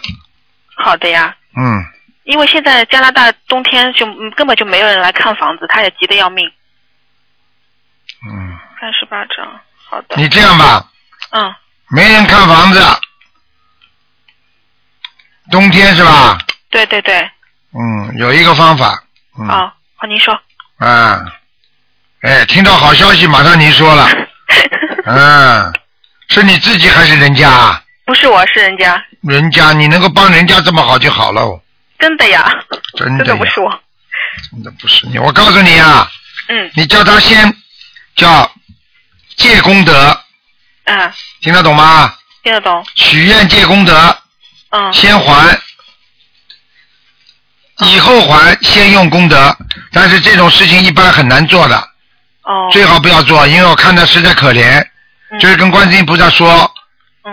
[0.77, 1.35] 好的呀。
[1.57, 1.83] 嗯，
[2.25, 6.49] 因为现在加拿大冬天就嗯根本就没有人来看房子，他也急得要命。
[8.29, 10.17] 嗯，三十八张，好的。
[10.17, 10.87] 你这样吧，
[11.31, 11.55] 嗯，
[11.89, 12.81] 没人看房子，
[15.51, 16.39] 冬天是吧？
[16.71, 17.19] 对对对，
[17.73, 19.03] 嗯，有一个方法，
[19.39, 20.39] 嗯，好，好，您说。
[20.79, 21.21] 啊，
[22.23, 24.09] 哎，听到好消息，马上您说了，
[25.05, 25.73] 嗯，
[26.29, 27.49] 是你自己还是人家？
[27.51, 27.83] 啊？
[28.05, 31.61] 不是我是人家，人家你能够帮人家这么好就好喽，
[31.99, 32.51] 真的呀，
[32.97, 33.25] 真的呀。
[33.25, 33.81] 真的不是我。
[34.51, 35.19] 真的不是你。
[35.19, 36.09] 我告诉你啊，
[36.49, 36.71] 嗯。
[36.75, 37.55] 你叫他先
[38.16, 38.51] 叫
[39.37, 40.20] 借功德，
[40.85, 42.14] 嗯，听得懂吗？
[42.42, 42.85] 听得懂。
[42.96, 44.18] 许愿借功德，
[44.70, 44.92] 嗯。
[44.92, 45.59] 先还，
[47.79, 49.57] 以后还，先用功德。
[49.92, 51.77] 但是这种事情一般很难做的，
[52.42, 52.68] 哦。
[52.72, 54.85] 最好不要做，因为我看他实在可怜，
[55.31, 55.38] 嗯。
[55.38, 56.70] 就是跟观世音菩萨说，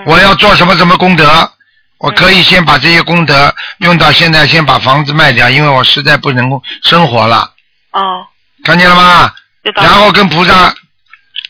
[0.05, 1.51] 我要做什么什么功德，
[1.97, 7.53] 我可以先把这些功德用到现在，先把房子卖掉，因为我实在不能够生活了，
[7.91, 8.27] 哦，
[8.63, 9.33] 看见了吗？
[9.75, 10.73] 然后跟菩萨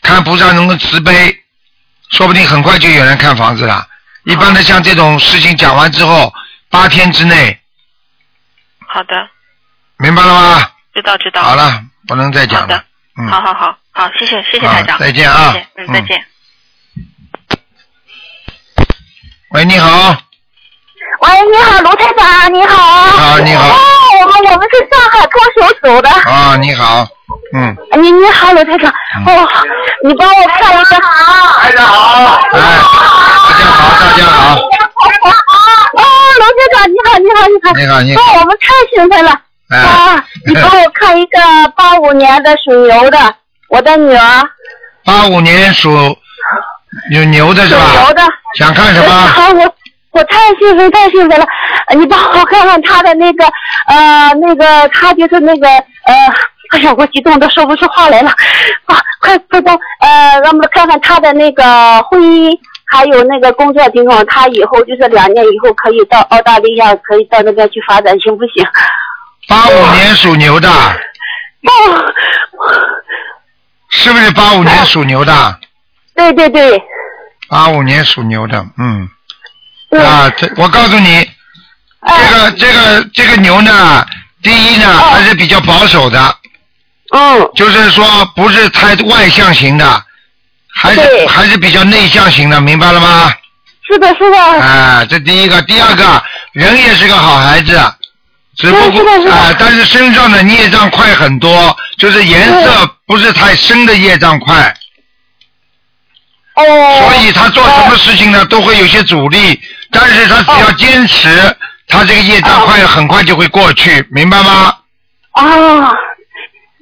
[0.02, 1.36] 看菩萨能够慈悲，
[2.10, 3.86] 说不定很快就有人看房子了。
[4.24, 6.32] 一般的像这种事情讲完之后，
[6.68, 7.58] 八天之内，
[8.86, 9.28] 好的，
[9.98, 10.70] 明白了吗？
[10.92, 11.42] 知道知道。
[11.42, 12.84] 好了，不能再讲了好的。，
[13.18, 14.98] 嗯，好好好好，谢谢谢谢好台长。
[14.98, 16.26] 再见啊谢谢嗯，嗯再见。
[19.50, 20.10] 喂，你好，
[21.20, 22.76] 喂，你好，卢太长，你好。
[22.76, 23.78] 好你好哦，
[24.20, 26.08] 我们我们是上海脱手组的。
[26.08, 27.08] 啊，你好，
[27.54, 28.90] 嗯，你你好，罗台长。
[29.26, 29.48] 哦，
[30.04, 30.96] 你帮我看一个。
[30.96, 32.40] 大家好。
[32.52, 34.54] 哎，大家好，大家好，
[35.94, 36.02] 哦，
[36.38, 37.72] 罗台长，你好，你好，你好。
[37.76, 39.30] 你好你好哦，我们太兴奋了。
[39.70, 41.38] 哎啊， 你帮我看一个
[41.76, 43.18] 八五年的属牛的，
[43.68, 44.48] 我的女儿。
[45.04, 45.90] 八五年属
[47.10, 47.80] 有牛的是吧？
[47.92, 48.22] 属牛的。
[48.58, 49.08] 想看什么？
[49.12, 49.74] 好，我
[50.12, 51.46] 我太兴奋，太兴奋了！
[51.86, 53.44] 呃你帮我看看他的那个
[53.86, 56.14] 呃那个他就是那个呃，
[56.70, 58.30] 哎呀，我激动的说不出话来了，
[58.86, 62.58] 啊，快快帮呃，让我们看看他的那个婚姻。
[62.92, 68.66] 还有那个工作情况，他以后就是两年以后可以到澳大利亚，可以到那边去发展，行不行？
[69.46, 72.12] 八五年属牛的，哦，
[73.90, 75.60] 是不是八五年属牛的？
[76.16, 76.82] 对对对，
[77.48, 79.08] 八五年属牛的，嗯。
[80.04, 81.30] 啊，这我告诉你，
[82.02, 84.04] 这个这个这个牛呢，
[84.42, 86.18] 第一呢还是比较保守的，
[87.10, 90.02] 嗯，就是说不是太外向型的，
[90.72, 93.32] 还是还是比较内向型的，明白了吗？
[93.88, 97.80] 是的，是的，啊，这第一个，第二个人也是个好孩子，
[98.56, 99.34] 只不过的是的。
[99.34, 104.72] 啊，但是身上的孽障快很多，就是颜色不是太深的业障快，
[106.54, 106.62] 哦，
[107.08, 111.28] 所以他做什么事情呢都会有些阻力，但是他只要坚持，
[111.88, 114.72] 他这个业障快很快就会过去，明白吗？
[115.32, 115.42] 啊，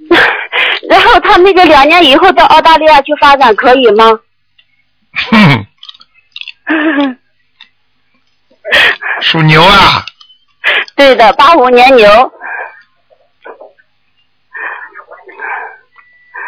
[0.89, 4.19] 然后他那个两年以后到澳大利亚去发展可以吗？
[5.31, 5.67] 哼，
[9.23, 10.05] 属牛啊，
[10.97, 12.33] 对的，八五年牛。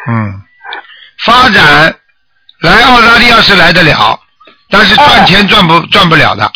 [0.08, 0.42] 嗯，
[1.24, 1.94] 发展
[2.60, 4.18] 来澳大利亚是来得了，
[4.70, 6.50] 但是赚钱赚不赚不了的，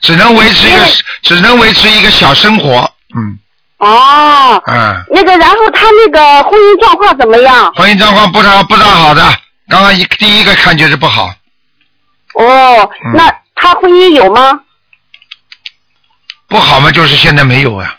[0.00, 0.84] 只能维持一个
[1.22, 3.38] 只能维持一个小生活，嗯
[3.78, 7.72] 哦，嗯，那个，然后他那个婚姻状况怎么样？
[7.74, 9.22] 婚姻状况不大不大好的，
[9.68, 11.30] 刚刚一第一个看就是不好，
[12.34, 14.60] 哦，嗯那他婚姻有吗？
[16.48, 17.96] 不好嘛就是现在没有呀、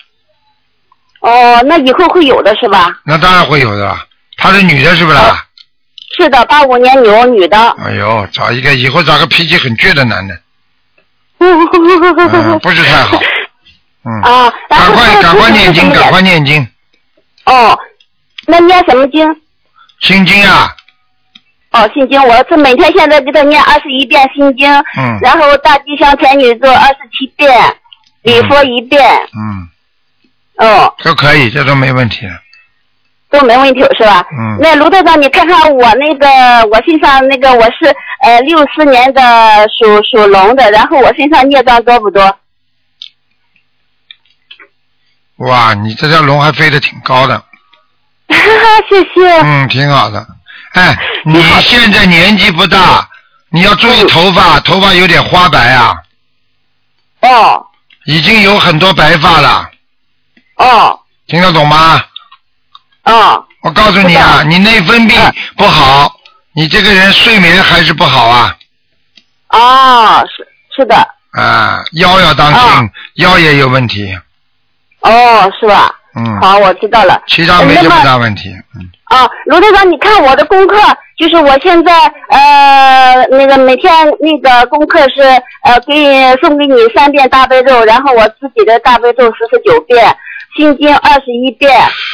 [1.19, 2.99] 哦，那以后会有的是吧？
[3.03, 4.05] 那当然会有的啦，
[4.37, 5.45] 她是女的是不是啦？
[6.17, 7.57] 是的，八五年牛，女的。
[7.83, 10.39] 哎呦，找一个以后找个脾气很倔的男的，
[11.39, 13.19] 嗯 嗯，不是太好，
[14.07, 16.67] 嗯，啊，然赶快赶快念经，赶快念经，
[17.45, 17.77] 哦，
[18.45, 19.35] 那念什么经？
[19.99, 20.69] 心经啊，
[21.71, 25.17] 哦，心经，我是每天现在给他念二十一遍心经，嗯。
[25.21, 27.51] 然后大吉祥天女咒二十七遍，
[28.21, 29.03] 礼佛一遍，
[29.35, 29.67] 嗯，
[30.57, 32.27] 哦，都可以，这都没问题，
[33.31, 34.23] 都没问题是吧？
[34.31, 34.59] 嗯。
[34.59, 36.27] 那卢队长，你看看我那个，
[36.67, 39.21] 我身上那个我是呃六四年的
[39.69, 42.37] 属属龙的，然后我身上孽障多不多？
[45.37, 47.43] 哇，你这条龙还飞得挺高的，
[48.27, 49.41] 谢谢。
[49.43, 50.25] 嗯，挺好的。
[50.73, 53.07] 哎， 你现在年纪不大，
[53.49, 55.95] 你要注意头发，头发有点花白啊。
[57.21, 57.65] 哦。
[58.05, 59.69] 已经有很多白发了。
[60.55, 60.99] 哦。
[61.27, 62.01] 听得懂吗？
[63.03, 63.45] 哦。
[63.61, 66.19] 我告诉你啊，你内分泌不好，
[66.53, 68.55] 你这个人睡眠还是不好啊。
[69.49, 70.95] 哦，是是的。
[71.31, 74.17] 啊，腰要当心，啊腰也有问题。
[75.05, 75.95] 哦，是吧？
[76.17, 77.21] 嗯，好，我知道了。
[77.27, 78.49] 其他没什么大问题。
[78.75, 80.77] 嗯，啊，卢队长，你看我的功课，
[81.17, 81.93] 就是我现在
[82.29, 83.91] 呃那个每天
[84.21, 85.21] 那个功课是
[85.63, 90.15] 呃给你送给你三遍大悲咒，然后我自己的大悲咒四十九遍，
[90.55, 91.69] 心经二十一遍，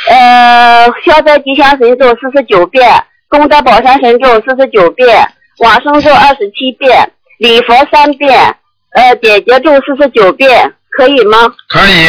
[0.10, 5.30] 呃消灾吉祥神咒四十九遍，功德宝山神咒四十九遍，
[5.60, 8.56] 往生咒二十七遍，礼佛三遍，
[8.96, 11.38] 呃解结咒四十九遍，可以吗？
[11.70, 12.08] 可以。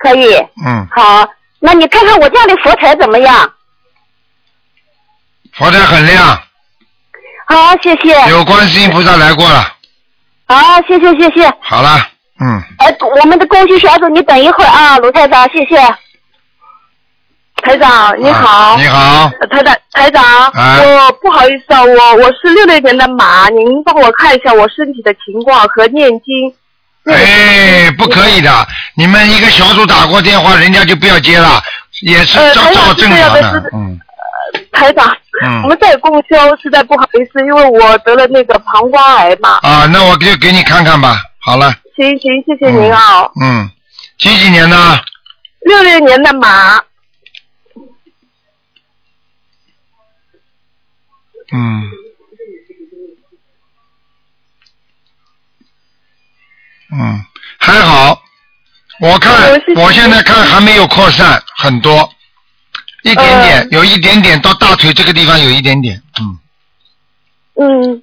[0.00, 0.34] 可以。
[0.66, 1.28] 嗯，好，
[1.60, 3.52] 那你看看我家的佛台怎么样？
[5.52, 6.26] 佛台很亮，
[7.46, 8.30] 好，谢谢。
[8.30, 9.76] 有观世音菩萨来过了。
[10.46, 11.52] 好，谢谢谢谢。
[11.60, 11.98] 好了，
[12.40, 15.76] 嗯，哎，我们的恭喜小组，你等一会儿啊，卢台长，谢谢。
[17.62, 20.24] 台长你好，啊你好，呃台长台长，
[20.54, 26.54] 哎我不好意思啊，我我是六六年的马，您帮我看一下我身体的情况和念经。
[27.04, 31.62] 哎，不可以的，你们一个小组打过电话，人家就不要接了，
[32.02, 33.98] 也是照照正常的，嗯
[34.72, 35.06] 台长，
[35.44, 39.58] 嗯我们在共修，实在不好意思，因为我得了那个膀胱癌嘛。
[39.62, 41.22] 啊，那我就给你看看吧。
[41.40, 43.28] 好了，行行，谢谢您啊。
[43.40, 43.70] 嗯，
[44.18, 44.76] 几几年的？
[45.60, 46.76] 六六年的马，
[51.52, 51.90] 嗯，
[56.92, 57.24] 嗯，
[57.58, 58.20] 还好，
[59.00, 59.32] 我看
[59.76, 62.08] 我现在看还没有扩散很多，
[63.04, 63.46] 一点呃。
[63.46, 66.38] 点，有一点点到大腿这个地方有一点点，嗯，
[67.60, 68.02] 嗯，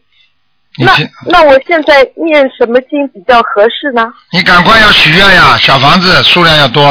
[0.77, 4.13] 那那我现在念什么经比较合适呢？
[4.31, 6.83] 你赶快要许愿呀，小房子数量要多，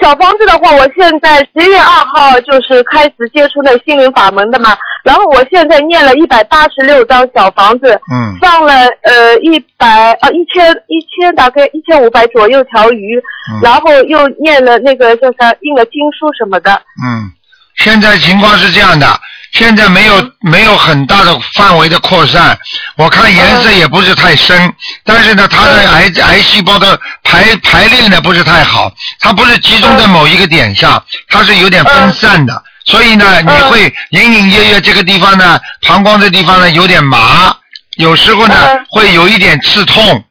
[0.00, 8.36] 小房子的话，我现在十月二号就是开始接触那心灵法门的嘛，然后我现在念了一百八十六张小房子，嗯。
[8.40, 8.72] 放了
[9.02, 13.16] 呃一百啊一千一千大概一千五百左右条鱼，
[13.52, 13.60] 嗯。
[13.62, 17.30] 然后又念了那个叫啥印了经书什么的，嗯，
[17.76, 19.06] 现在情况是这样的，
[19.52, 22.56] 现在没有、没有很大的范围的扩散，
[22.96, 24.72] 我看颜色也不是太深，
[25.04, 37.56] 但是呢，它的癌癌细胞的排排列呢不是太好，它不是集中在某一个点上，它是有点分散的，所以呢，你会隐隐约约这个地方呢，膀胱这地方呢有点麻，
[37.96, 38.54] 有时候呢、
[38.90, 40.24] 会有一点刺痛，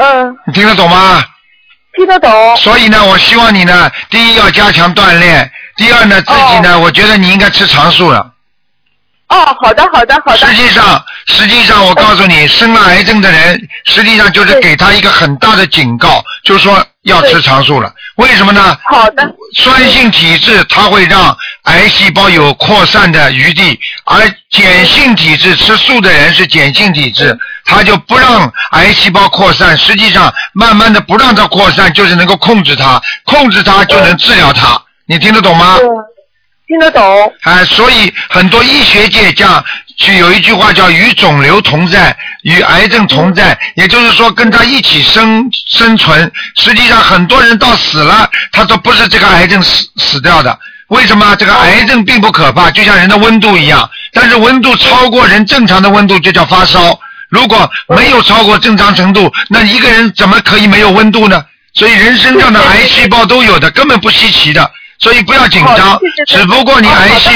[0.00, 1.24] 嗯，你听得懂吗？
[1.96, 2.56] 听得懂。
[2.58, 8.32] 所以呢，我希望你呢，第一要加强锻炼，第二呢，自己呢，我觉得你应该吃长素了。
[9.28, 10.38] 哦，好的好的好的。
[10.38, 17.92] 实际上，实际上我告诉你，生了癌症的人，实际上就是给他一个很大的警告，就是说要吃长素了。
[18.16, 18.76] 为什么呢？
[18.90, 19.22] 好的。
[19.56, 24.18] 酸性体质它会让癌细胞有扩散的余地，而
[24.50, 29.76] 碱性体质吃素的人是碱性体质，它就不让癌细胞扩散。
[29.76, 34.82] 实际上，慢慢的不让它扩散，就是能够控制它，控制它就能治疗它。
[35.08, 35.78] 你听得懂吗？
[36.66, 37.32] 听得懂。
[37.44, 39.64] 哎，所以很多医学界讲，
[39.96, 46.30] 就有一句话叫“与肿瘤同在，与癌症同在”，也就是说跟他一起生生存。
[46.56, 50.58] 实际上，很多人到死了，他都不是这个癌症死死掉的。
[50.88, 51.34] 为什么？
[51.36, 57.00] 这个癌症并不可怕，就像人的温度一样，但是温度超过人正常的温度就叫发烧。
[57.30, 61.42] 如果没有超过正常程度，那一个人怎么可以没有温度呢？
[61.72, 64.70] 所以人身上的癌细胞都有的，根本不稀奇的。
[64.98, 67.30] 所以不要紧张，只不过你癌细，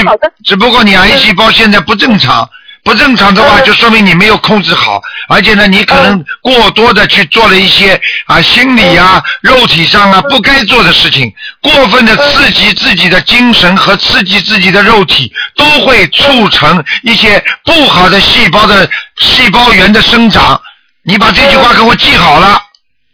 [0.44, 2.48] 只不过你癌细胞现在不正常，
[2.82, 20.60] 不正常的话就说明你没有控制好，而且呢，你可能过多的去做了一些啊心理啊、肉体上啊不该做的事情，过分的刺激自己的精神和刺激自己的肉体，都会促成一些不好的细胞的细胞源的生长。
[21.04, 22.60] 你把这句话给我记好了。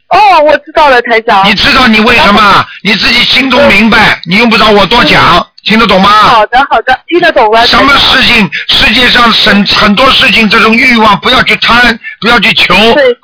[0.08, 1.46] 哦，我知道了，台长。
[1.46, 2.64] 你知道你为什么？
[2.82, 6.08] 你自己心中明白，你用不着我多讲，听得懂吗？
[6.08, 7.66] 好的，好的，听得懂了。
[7.66, 8.50] 什么事情？
[8.68, 12.74] 世界上很很多事情，这种欲望不要去贪，不要去求，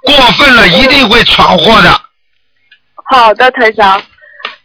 [0.04, 2.00] 过分了一定会闯祸的。
[3.10, 4.00] 好的，台长。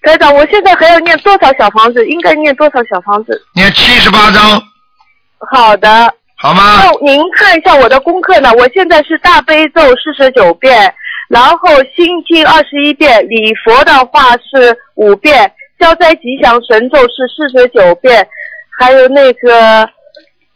[0.04, 2.06] 台长，我现在还要念多少小房子？
[2.06, 3.42] 应该念多少小房子？
[3.54, 4.62] 念七十八章，
[5.52, 6.14] 好的。
[6.42, 6.82] 好吗？
[6.84, 8.50] 那您看一下我的功课呢？
[8.54, 10.94] 我现在是大悲咒四十九遍，
[11.30, 11.58] 然后
[11.96, 18.28] 心经二十一遍，礼佛的话是五遍，消灾吉祥神咒是四十九遍，
[18.80, 19.88] 还有那个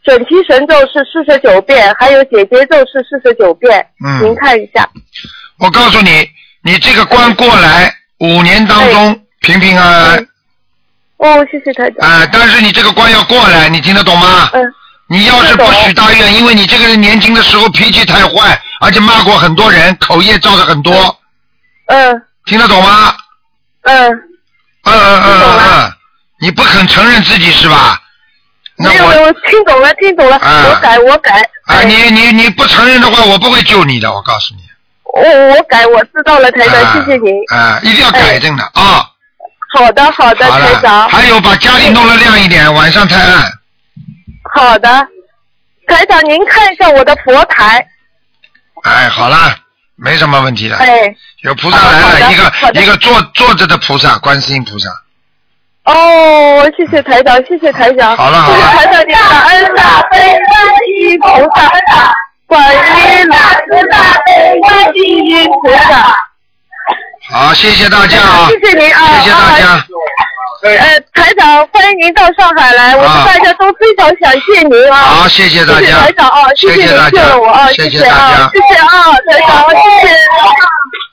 [0.02, 3.86] 准提神咒是四十九遍，还有解结咒是四十九遍。
[4.04, 4.88] 嗯您看一下。
[5.60, 6.28] 我告诉你，
[6.64, 10.26] 你这个关过来五年当中平平安安
[11.18, 12.08] 哦，谢谢台长。
[12.08, 14.50] 啊，但是你这个关要过来，你听得懂吗？
[14.52, 14.74] 嗯。
[15.06, 21.18] 你要是不许大愿，因为你这个人年轻的时候脾气太坏，而且骂过很多人，口业造的很多，
[21.86, 23.14] 嗯听得懂吗？
[23.82, 25.92] 嗯，嗯嗯嗯嗯嗯，
[26.40, 28.00] 你不肯承认自己是吧？
[28.76, 34.60] 那没有没有，我我听懂了听懂了，啊我改我改，啊，你你你不承认的话，我不会救你的，我告诉你。
[35.14, 37.32] 我我改我知道了，台长，谢谢您。
[37.54, 39.08] 啊，一定要改正的啊。
[39.76, 41.08] 好的好的，好，台长。
[41.08, 43.50] 还有把家里弄得亮一点，晚上太暗。
[44.54, 44.88] 好的，
[45.86, 47.86] 台长您看一下我的佛台，
[48.84, 49.56] 哎，好了，
[49.96, 50.76] 没什么问题的。
[50.76, 51.14] 哎。
[51.42, 54.88] 有菩萨来了，一个一个坐坐着的菩萨，观世音菩萨。
[55.84, 58.16] 哦，谢谢台长，谢谢台长。
[58.16, 62.14] 好了好了谢谢台长，你感恩大悲观世音菩萨，
[62.46, 66.16] 观音大慈大悲观世音菩萨。
[67.30, 68.48] 好，谢谢大家啊！
[68.48, 69.20] 谢谢您啊！
[69.20, 69.86] 谢谢大家。
[70.64, 74.96] 啊呃，台长，欢迎您到上海来，我们啊大家都非常想见您啊！
[74.96, 77.68] 好谢谢大家谢谢台长啊，谢谢谢大家您救了我啊！
[77.72, 79.76] 谢谢大家，谢谢啊，台长，谢
[80.08, 80.16] 谢。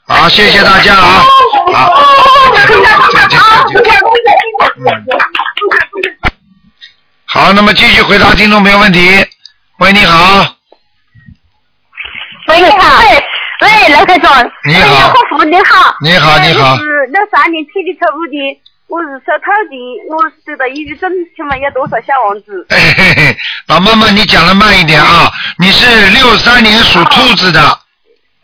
[0.06, 1.22] 好，谢谢大家啊！
[1.74, 1.92] 好，
[2.54, 2.82] 再见
[3.12, 3.38] 再见。
[7.26, 9.26] 好，那么继续回答听众朋友问题。
[9.80, 10.46] 喂，你好，
[12.48, 13.02] 喂，你好，
[13.60, 18.60] 喂，刘台长，你好哎呀，护福你好，你好你好我是六三年天地错误的，
[18.92, 19.74] 我是说头的，
[20.10, 22.66] 我是得了抑郁症，请问要多少小王子？
[22.68, 23.34] 嘿嘿嘿，
[23.66, 25.32] 老妈妈，你讲的慢一点啊！
[25.56, 27.58] 你是六三年属兔子的，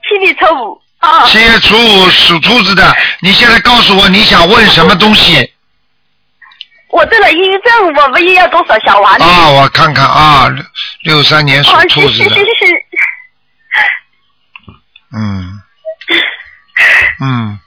[0.08, 5.52] 七月初五啊，七月初五属兔子的，你现在告诉我你想问什么东西
[6.88, 9.24] 我得了抑郁症，我们也要多少小王子？
[9.24, 9.50] 啊？
[9.50, 10.64] 我看看啊，六
[11.02, 12.36] 六三年属哦，兔子的。
[15.14, 15.60] 嗯
[17.20, 17.60] 嗯，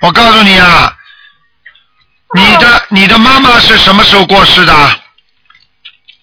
[0.00, 0.92] 我告诉你啊，
[2.34, 4.72] 你哦的你的妈妈是什么时候过世的？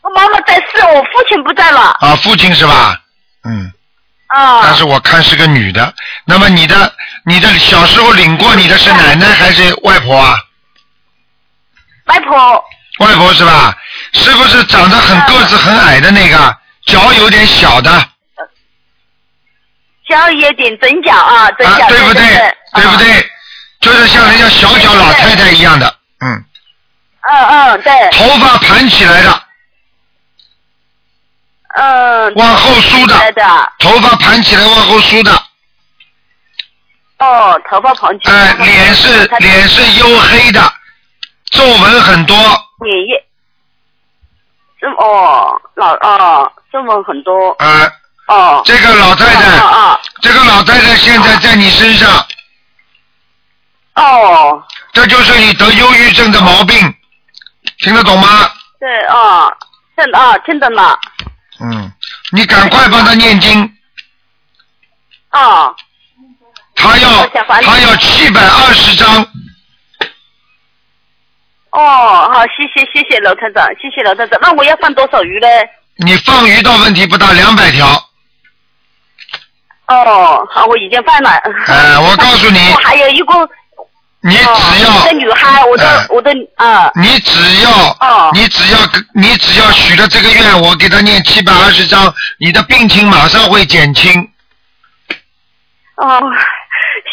[0.01, 1.97] 我妈妈在世，我父亲不在了。
[1.99, 2.97] 啊，父亲是吧？
[3.43, 3.71] 嗯，
[4.27, 4.61] 啊。
[4.63, 5.93] 但是我看是个女的。
[6.25, 6.93] 那么你的
[7.25, 10.37] 你的小时候领过你的是奶奶还是外婆啊？
[12.05, 12.63] 外婆。
[12.99, 13.77] 外婆是吧？
[14.13, 17.91] 是不是长得很个子很矮的那个，脚有点小的，
[20.09, 22.23] 脚有点整脚啊，整脚、啊对不对？
[22.73, 23.31] 对不对？
[23.81, 26.45] 就是像人家小脚老太太一样的，嗯，
[27.21, 28.09] 嗯嗯，对。
[28.11, 29.43] 头发盘起来的，
[31.75, 32.33] 嗯。
[32.35, 33.43] 往后梳的来的。
[33.79, 35.31] 头发盘起来往后梳的，
[37.19, 38.35] 哦，头发盘起来。
[38.35, 40.73] 哎、脸是脸是黝黑的，
[41.51, 42.35] 皱纹很多，
[42.83, 43.23] 脸
[44.97, 47.51] 哦，老哦，皱纹很多。
[47.59, 47.91] 啊、
[48.27, 48.61] 哦。
[48.65, 52.25] 这个老太太，哦哦这个老太太现在在你身上，
[53.95, 54.63] 哦。
[54.97, 56.75] 这就是你得忧郁症的毛病，
[57.77, 58.49] 听得懂吗？
[58.79, 59.55] 对哦，
[59.95, 60.99] 听啊听懂了。
[61.59, 61.93] 嗯，
[62.31, 63.77] 你赶快帮他念经，
[65.29, 65.75] 哦。
[66.73, 69.21] 他要他要七百二十张，
[71.69, 74.39] 哦，好，谢谢谢谢楼团长，谢谢楼团长。
[74.41, 75.47] 那我要放多少鱼呢？
[75.97, 77.87] 你放鱼倒问题不大，两百条。
[79.89, 81.29] 哦，好，我已经放了。
[81.67, 83.47] 哎我告诉你 我还有一个。
[84.21, 84.43] 你只
[84.83, 86.91] 要哦、一个女孩，我的、哎我的啊。
[86.95, 88.79] 你只要，哦你只要
[89.13, 94.11] 你只要许了这个愿，我给他念七百二十章，你的病情马上会减轻。
[95.95, 96.21] 哦，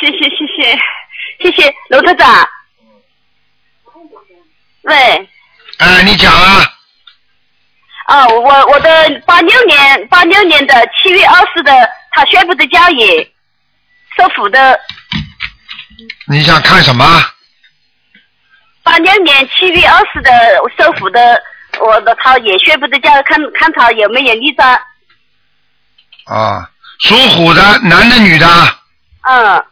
[0.00, 2.48] 谢谢谢谢谢谢楼科长。
[4.82, 5.28] 喂，
[5.78, 6.62] 哎，你讲啊，
[8.07, 11.72] 啊，我我的八六年八六年的七月二十的，
[12.12, 13.20] 他宣布的交易，
[14.16, 14.78] 收府的
[16.26, 17.05] 你想看什么？
[18.82, 20.30] 八六年七月二十的
[20.76, 21.42] 收府的，
[21.80, 24.80] 我的他也宣布的交易，看看他有没有逆战。
[26.24, 26.70] 啊，
[27.01, 28.47] 属虎的，男的女的？
[29.22, 29.64] 嗯，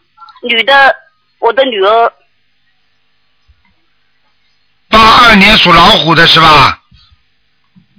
[0.42, 0.94] 女的，
[1.38, 2.12] 我的女儿。
[4.88, 6.78] 八二年属老虎的是吧？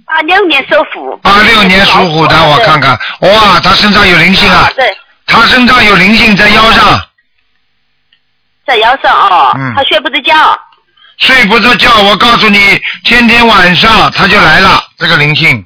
[0.05, 1.15] 八六年属虎。
[1.17, 4.69] 八六年属虎的，我看看，哇，他身上有灵性啊！
[4.75, 4.95] 对，
[5.25, 6.99] 他身上有灵性在腰上，
[8.65, 10.59] 在腰上哦、嗯他睡不着觉。
[11.17, 11.89] 睡不着觉。
[12.01, 15.65] 我告诉你，天天晚上他就来了，这个灵性。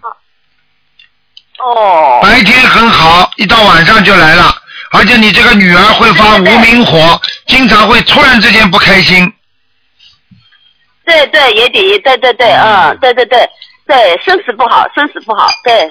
[1.60, 2.20] 哦。
[2.22, 4.54] 白天很好，一到晚上就来了，
[4.92, 9.32] 而且你这个女儿会发无名火，经常会突然之间不开心。
[11.06, 13.50] 对对，也得，对对对，嗯，对对对
[13.88, 15.90] 对，生死不好，生死不好，对。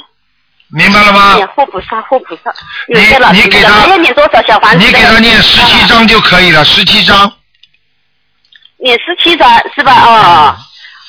[0.68, 1.34] 明白了吗？
[1.34, 2.52] 念护菩萨，护菩萨。
[2.88, 4.78] 你你给他要念多少小房子？
[4.78, 7.32] 你给他念十七章就可以了，十七章。
[8.78, 9.92] 念十七章是吧？
[9.92, 10.56] 哦，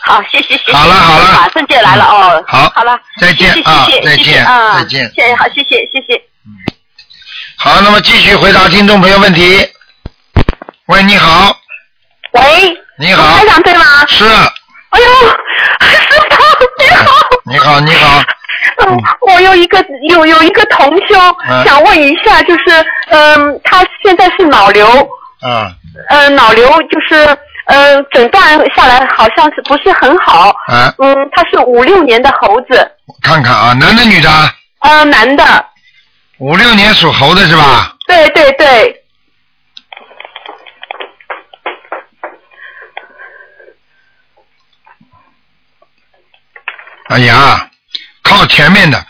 [0.05, 0.73] 好，谢谢谢谢。
[0.73, 2.43] 好了好了马上就来了哦。
[2.47, 6.21] 好好了，再见啊再见啊再见谢谢好，谢谢谢谢。
[7.57, 9.67] 好，那么继续回答听众朋友问题。
[10.85, 11.57] 喂，你好，
[12.33, 14.05] 喂，你好台，长对吗？
[14.07, 15.05] 是，哎呦，
[15.81, 15.97] 师
[16.29, 17.05] 傅你好。
[17.45, 18.23] 你好，你好，
[18.85, 21.15] 嗯，我有一个有有一个同修、
[21.49, 24.85] 嗯想问一下，就是嗯，他现在是脑瘤，
[25.45, 25.71] 嗯
[26.09, 27.15] 呃，脑瘤就是
[27.65, 32.91] 呃诊断下来好像是不是很好，嗯，嗯，他是五六年的猴子，
[33.21, 34.53] 看看啊，男的女的啊？
[34.81, 35.65] 呃，男的，
[36.39, 37.93] 五六年属猴的是吧？
[38.07, 39.03] 对对对，
[47.09, 47.69] 哎呀，
[48.27, 49.03] 靠前面的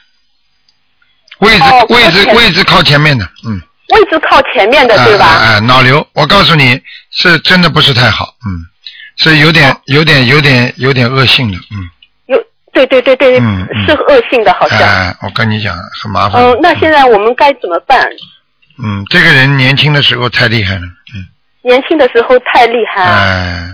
[1.39, 5.25] 位置，哦位置位置靠前面的，嗯，位置靠前面的哎对吧？
[5.25, 8.65] 哎哎，脑瘤，我告诉你是真的不是太好，嗯，
[9.17, 11.89] 是有点有点有点有点恶性的，嗯，
[12.27, 12.37] 有，
[12.73, 14.79] 对对对对，嗯嗯是恶性的，好像。
[14.79, 18.03] 哎，我跟你讲很麻烦，嗯，那现在我们该怎么办？
[18.83, 20.81] 嗯，这个人年轻的时候太厉害了，
[21.15, 21.25] 嗯，
[21.63, 23.11] 年轻的时候太厉害了。
[23.11, 23.69] 哎，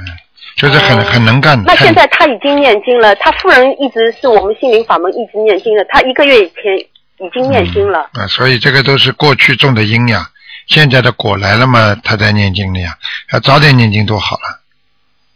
[0.55, 1.65] 就是很哦很能干的。
[1.73, 6.77] 那现在他已经念经了，他夫人一直是我们心灵法门一直念经的，他一个月以前
[7.19, 8.09] 已经念经了。
[8.13, 10.29] 啊，所以这个都是过去种的因呀，
[10.67, 12.97] 现在的果来了嘛，他在念经的呀，
[13.33, 14.59] 要早点念经多好了。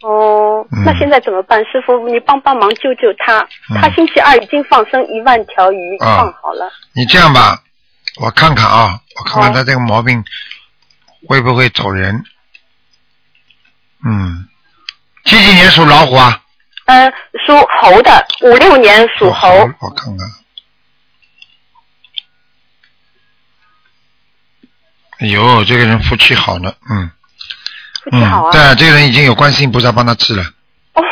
[0.01, 1.59] 哦，嗯那现在怎么办？
[1.65, 3.41] 师傅，你帮帮忙救救他。
[3.74, 6.72] 嗯他星期二已经放生一万条鱼，啊放好了。
[6.93, 7.63] 你这样吧，
[8.22, 10.24] 我看看啊，我看看他这个毛病
[11.28, 12.24] 会不会走人。
[14.05, 14.45] 嗯，
[15.28, 16.42] 几几年属老虎啊？
[16.86, 17.14] 嗯、
[17.46, 19.50] 属猴的，五六年属猴。
[19.80, 20.28] 我看看。
[25.20, 27.12] 哎呦，这个人福气好呢，嗯。
[28.10, 28.22] 嗯，
[28.54, 30.44] 对啊，这个人已经有观世音菩萨帮他治了。
[30.94, 31.04] 哦，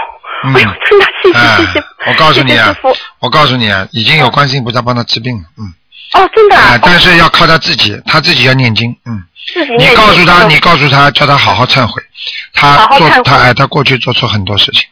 [0.46, 1.84] 嗯哎呦，真的谢谢哎谢谢。
[2.08, 2.74] 我告诉你啊
[3.20, 5.74] 我告诉你啊，已经有观世音菩萨帮他治病了，嗯。
[6.14, 9.24] 哦，真的啊啊，，但是要靠他自己，他自己要念经，嗯。
[9.78, 12.02] 你告诉他，你告诉他，叫他好好忏悔。
[12.54, 14.84] 他做他哎，他过去做错很多事情。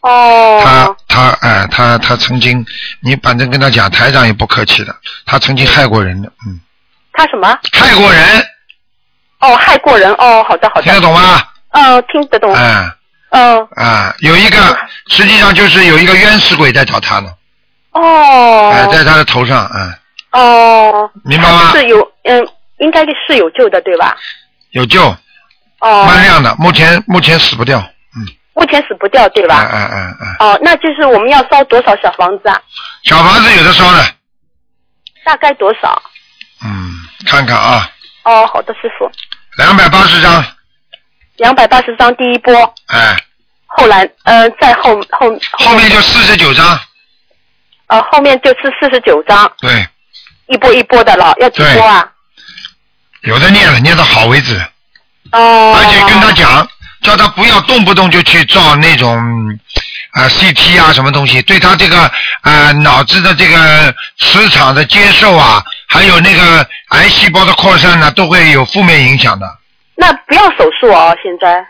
[0.00, 0.60] 哦。
[0.62, 2.64] 他他哎，他他曾经，
[3.00, 4.94] 你反正跟他讲，台长也不客气的，
[5.26, 6.60] 他曾经害过人的，嗯，
[7.12, 7.48] 他什么？
[7.72, 8.46] 害过人，
[9.40, 10.82] 哦，害过人哦，好的好的。
[10.82, 11.42] 听得懂吗？
[11.72, 12.54] 嗯，听得懂。
[12.54, 12.92] 哎
[13.30, 13.66] 嗯。
[13.76, 14.78] 啊，有一个
[15.08, 17.30] 实际上就是有一个冤死鬼在找他呢，
[17.92, 18.70] 哦。
[18.72, 19.98] 哎，在他的头上，哎，
[20.32, 21.10] 哦。
[21.24, 22.46] 明白吗是有嗯，
[22.78, 24.16] 应该是有救的对吧？
[24.70, 25.02] 有救，
[25.80, 26.04] 哦。
[26.06, 29.70] 蛮亮的，目前目前死不掉，嗯目前死不掉对哎吧？
[29.72, 32.60] 嗯嗯嗯，哦，那就是我们要烧多少小房子啊？
[33.04, 34.04] 小房子有的烧的，
[35.24, 36.02] 大概多少？
[36.62, 36.92] 嗯，
[37.26, 37.88] 看看啊，
[38.24, 39.10] 哦，好的，师傅，
[39.56, 40.44] 两百八十张，
[41.36, 42.52] 两百八十张第一波，
[42.88, 43.16] 哎，
[43.66, 46.78] 后来呃在后后后面就四十九张，
[47.86, 49.86] 呃后面就是四十九张，对，
[50.50, 52.10] 一波一波的了，要几波啊？
[53.22, 54.60] 有的念了，念到好为止，
[55.32, 55.74] 哦。
[55.76, 56.68] 而且跟他讲，
[57.02, 59.16] 叫他不要动不动就去照那种
[60.12, 69.46] 啊、CT 啊什么东西，对他这个啊、脑子的这个磁场的接受啊，还有那个癌细胞的扩散呢、都会有负面影响的。
[69.94, 71.64] 那不要手术哦，现在。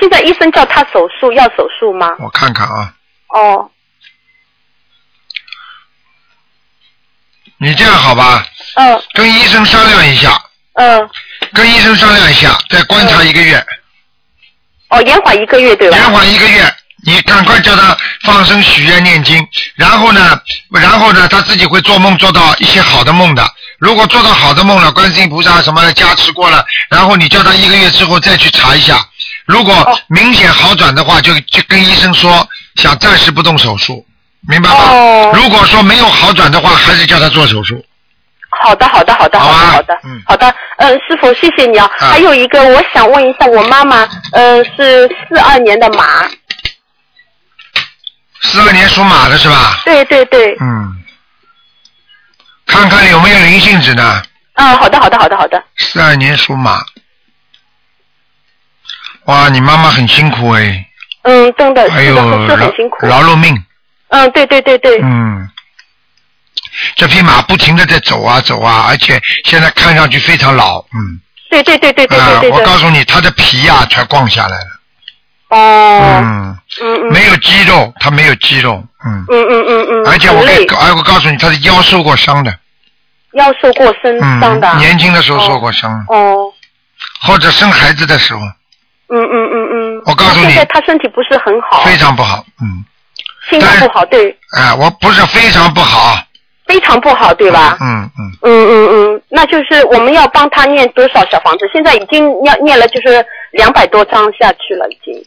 [0.00, 2.08] 现在医生叫他手术，要手术吗？
[2.18, 2.94] 我看看啊，
[3.28, 3.70] 哦，
[7.58, 8.46] 你这样好吧？
[8.74, 9.02] 嗯。
[9.14, 10.40] 跟医生商量一下。
[10.74, 11.08] 嗯。
[11.52, 13.64] 跟医生商量一下，再观察一个月。
[14.90, 15.96] 哦，延缓一个月对吧？
[15.96, 19.46] 延缓一个月，你赶快叫他放生许愿念经，
[19.76, 20.40] 然后呢，
[20.70, 23.46] 然后呢，他自己会做梦做到一些好的梦的。
[23.78, 29.06] 如果做到好的梦了，观世音菩萨什么的加持过了，然后你叫他一个月之后再去查一下，
[29.44, 34.04] 如果明显好转的话，就就跟医生说想暂时不动手术，
[34.46, 35.32] 明白吗？
[35.34, 37.84] 如果说没有好转的话，还是叫他做手术。
[38.50, 40.54] 好的，好的，好的，好的，好的，好的。
[40.78, 41.90] 嗯，师傅，谢谢你啊。
[41.98, 46.28] 还有一个，我想问一下，我妈妈，嗯，是四二年的马。
[48.40, 49.80] 四二年属马的是吧？
[49.84, 50.56] 对对对。
[50.60, 50.96] 嗯，
[52.66, 54.22] 看看有没有灵性子呢？
[54.54, 55.62] 嗯，好的，好的，好的，好的。
[55.76, 56.80] 四二年属马。
[59.26, 60.86] 哇，你妈妈很辛苦哎，
[61.22, 63.06] 嗯，真的，哎呦，是的，是很辛苦。
[63.06, 63.62] 劳碌命。
[64.08, 65.00] 嗯，对对对对。
[65.02, 65.48] 嗯，
[66.96, 71.20] 这匹马不停的在走啊走啊，而且现在看上去非常老，嗯。
[71.50, 72.58] 对对对对对啊对对。
[72.58, 74.66] 我告诉你，它的皮呀、全逛下来了。
[75.48, 76.20] 哦。
[76.22, 76.58] 嗯。
[76.82, 77.12] 嗯嗯。
[77.12, 79.24] 没有肌肉，它没有肌肉，嗯。
[79.30, 80.06] 嗯嗯嗯嗯。
[80.06, 82.54] 而且我很累给，而我告诉你，它的腰受过伤的，
[83.32, 84.68] 腰受过身伤的。
[84.72, 86.52] 嗯，年轻的时候受过伤，哦。
[87.22, 88.40] 或者生孩子的时候，
[89.08, 89.98] 嗯嗯嗯嗯。
[89.98, 90.02] 嗯。
[90.04, 92.84] 我告诉你现在他身体不是很好，非常不好，嗯，
[93.48, 96.22] 心情不好，对，哎，我不是非常不好，
[96.66, 97.76] 非常不好，对吧？
[97.80, 101.68] 嗯嗯，嗯嗯嗯，那就是我们要帮他念多少小房子？
[101.72, 105.24] 现在已经念念了就是两百多张下去了，已经。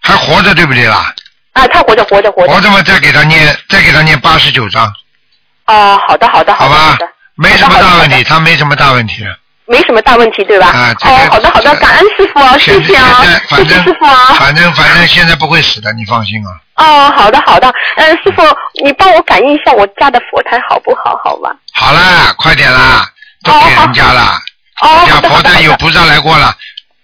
[0.00, 1.12] 还活着对不对啦？
[1.52, 2.52] 啊，他活着，活着，活着。
[2.52, 4.92] 活着嘛，再给他念，再给他念八十九章，
[5.66, 9.36] 哦，好的，好的，好吧的好吧，没什么大问题，他没什么大问题了。
[9.66, 10.68] 没什么大问题，对吧？
[10.68, 14.34] 啊这个哦，好的，好的，感恩师傅啊，谢谢啊，谢谢师傅啊。
[14.38, 16.50] 反正反正现在不会死的，你放心啊。
[16.76, 18.42] 哦，好的，好的，嗯，师傅，
[18.84, 21.20] 你帮我感应一下我家的佛台好不好？
[21.24, 21.50] 好吧？
[21.72, 23.04] 好啦，快点啦，
[23.42, 24.38] 都给人家了，
[24.82, 26.54] 哦，人家佛台有菩萨来过了。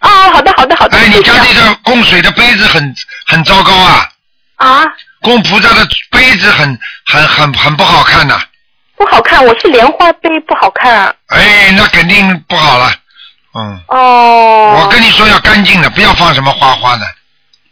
[0.00, 0.96] 哦，好的，好的，好的。
[0.98, 2.94] 哎，你家这个供水的杯子很
[3.26, 4.08] 很糟糕啊，
[4.56, 4.84] 啊，
[5.20, 8.40] 供菩萨的杯子很很很很不好看呐、
[9.02, 11.12] 不好看，我是莲花杯，不好看啊。
[11.26, 12.88] 哎，那肯定不好了。
[13.58, 14.78] 嗯，哦。
[14.80, 17.04] 我跟你说要干净的，不要放什么花花的。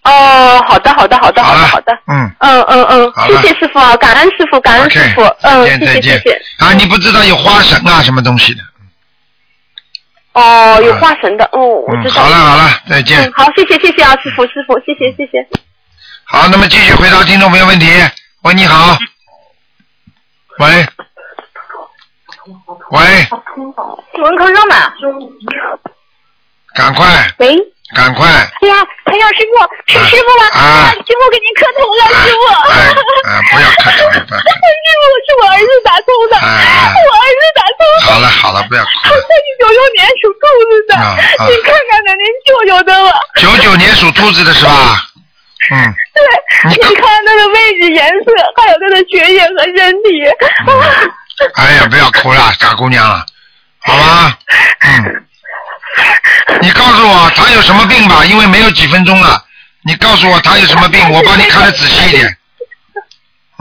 [0.03, 1.93] 哦，好的，好的，好的，好的，好的。
[2.09, 2.29] 嗯。
[2.41, 6.65] 嗯嗯嗯谢谢师傅啊，感恩师傅，感恩师傅，嗯，再见再谢谢谢见谢。
[6.65, 8.63] 啊，你不知道有花神啊，什么东西的？
[10.33, 12.23] 哦，有花神的，哦，我嗯，知道。
[12.23, 13.21] 好了好了，再见。
[13.23, 15.47] 嗯，好，谢谢谢谢啊，师傅师傅，谢谢谢谢。
[16.25, 17.87] 好，那么继续回答听众朋友问题。
[18.43, 18.99] 喂，你好。
[20.59, 20.87] 喂。
[22.91, 23.01] 喂，
[24.23, 24.93] 文科生嘛。
[26.75, 27.05] 赶快，
[27.39, 27.59] 喂。
[27.91, 29.59] 赶快，哎呀，哎呀，师傅，
[29.91, 30.47] 是师傅吗？
[30.55, 32.39] 啊师傅给您磕头了，师傅。
[33.51, 38.07] 不要看了，不要看 师傅，是我儿子打通的，哎我儿子打通的。
[38.07, 39.27] 好了好了，不要哭他是
[39.59, 43.19] 九六年属兔子的，啊啊您看看的，您救救他吧。
[43.37, 45.03] 九九年属兔子的是吧？
[45.73, 45.75] 嗯，
[46.15, 46.23] 对，
[46.71, 50.31] 你看他的位置、颜色，还有他的血液和身体。
[51.55, 53.03] 哎呀，不要哭了，傻姑娘，
[53.81, 54.39] 好吧？
[54.81, 55.25] 嗯，
[56.61, 59.43] 你告诉我他有什么病吧，因为没有几分钟了。
[59.85, 62.37] 你告诉我他有什么病，我帮你看的仔细一点。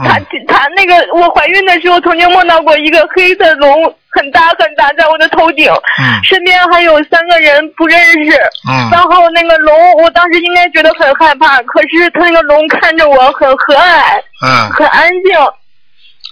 [0.02, 0.18] 他
[0.48, 8.30] 他那个，我怀孕的时候曾经梦到过一个黑色龙，很大很大，在我的头顶，嗯身边还有三个人不认识。
[8.68, 15.32] 嗯然后那个龙，我当时应该觉得很害怕，可是他那个龙看着我很和蔼，嗯很安静。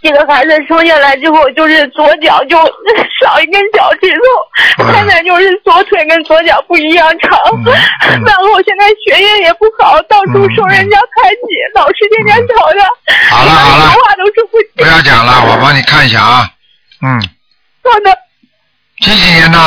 [0.01, 2.57] 这个孩子生下来之后，就是左脚就
[3.21, 4.09] 少一根脚趾
[4.79, 7.39] 头，嗯现在就是左腿跟左脚不一样长，
[8.25, 11.41] 然后现在学业也不好，到处受人家排挤，
[11.75, 13.91] 老师天天吵他，嗯好了好了。
[13.91, 16.49] 话都说不不要讲了，我帮你看一下啊。
[17.03, 17.21] 嗯，
[17.85, 18.17] 好的，
[19.01, 19.59] 几几年的？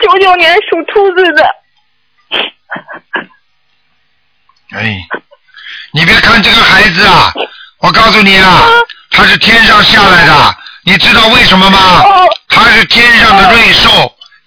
[0.00, 1.44] 九九年属兔子的，
[4.72, 5.06] 哎，
[5.92, 7.32] 你别看这个孩子啊，
[7.82, 8.62] 我告诉你啊，
[9.10, 12.04] 他是天上下来的，你知道为什么吗？
[12.48, 13.90] 他是天上的瑞兽，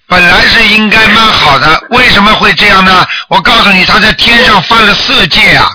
[0.08, 3.06] 本来是应该蛮好的，为什么会这样呢？
[3.28, 5.70] 我告诉你，他在天上犯了色戒啊。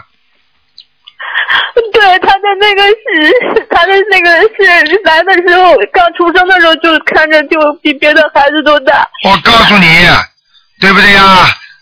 [1.92, 9.06] 对，他的那个是，他的那个是来的时候，刚出生的时候就看着就比别的孩子都大。
[9.24, 10.08] 我告诉你，
[10.80, 11.22] 对不对呀？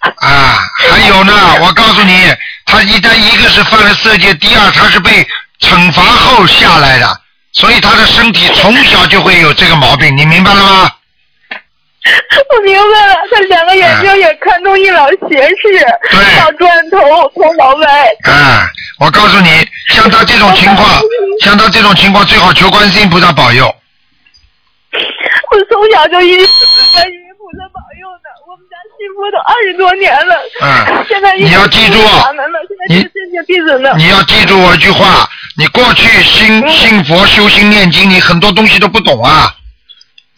[0.01, 2.35] 啊，还有呢，我告诉你，
[2.67, 5.27] 他一旦一个是犯了色戒，第二他是被
[5.61, 7.21] 惩罚后下来的，
[7.53, 10.91] 所以他的身体从小就会有这个毛病，你明白了吗？
[12.55, 15.79] 我明白了，他两个眼睛也看中一老斜视，
[16.37, 16.99] 小砖头，
[17.35, 17.87] 头老歪。
[18.25, 18.67] 啊，
[19.01, 20.89] 我告诉你，像他这种情况，
[21.41, 23.67] 像他这种情况，最好求观世音菩萨保佑。
[25.51, 26.53] 我从小就一直
[26.95, 27.81] 观世音菩萨保
[28.99, 30.35] 信佛都二十多年了。
[30.61, 33.95] 嗯现在你要记住法门了，现在是正确弟子呢。
[33.97, 35.27] 你要记住我一句话，
[35.57, 39.55] 你过去信信佛、修心、念经，你很多东西都不懂啊，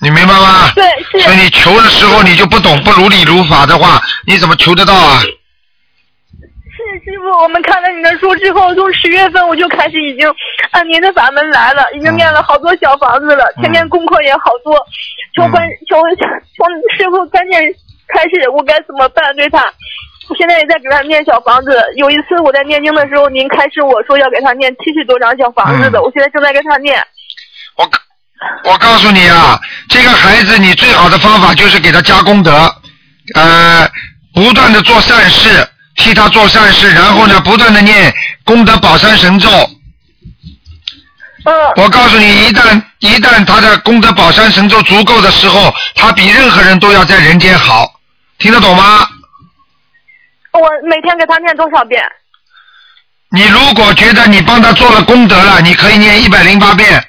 [0.00, 0.70] 你明白吗？
[0.74, 1.18] 对，是。
[1.20, 5.20] 所以你求的时候你就不懂，不如理如法的话，你怎么求得到啊？
[5.20, 10.26] 是师傅，我们看了你的书之后，从十月份我就开始已经
[10.70, 14.78] 按您的法门来了，已经念了好多小房子了，天天功课也好多，
[15.34, 16.64] 求观求求
[16.96, 17.58] 师傅赶紧
[18.14, 19.64] 开始，我该怎么办对他？
[20.28, 21.76] 我现在也在给他念小房子。
[21.96, 27.04] 有一次我在念经的时候，您开始我说要给他念七十多张小房子的，我现在正在给他念。
[28.64, 32.52] 我告诉你啊，这个孩子你最好的方法就是给他加功德，
[33.34, 33.86] 呃，
[34.32, 39.50] 不断的做善事，替他做善事，然后呢，不断的念功德宝山神咒。
[41.44, 41.52] 嗯。
[41.76, 47.89] 我告诉你，一旦一旦他的功德宝山神咒足够的时候，他比任何人都要在人间好，
[48.40, 49.06] 听得懂吗？
[50.52, 52.02] 我每天给他念多少遍？
[53.30, 57.00] 你如果觉得你帮他做了功德了，你可以念一百零八遍。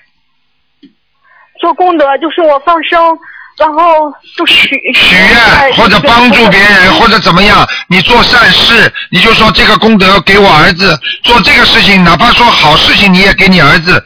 [1.60, 3.18] 做功德就是我放生，
[3.58, 14.06] 然后就许许愿或者帮助别人或者怎么样，你做善事，你就说这个功德给我儿子做这个事情，哪怕说好事情你也给你儿子。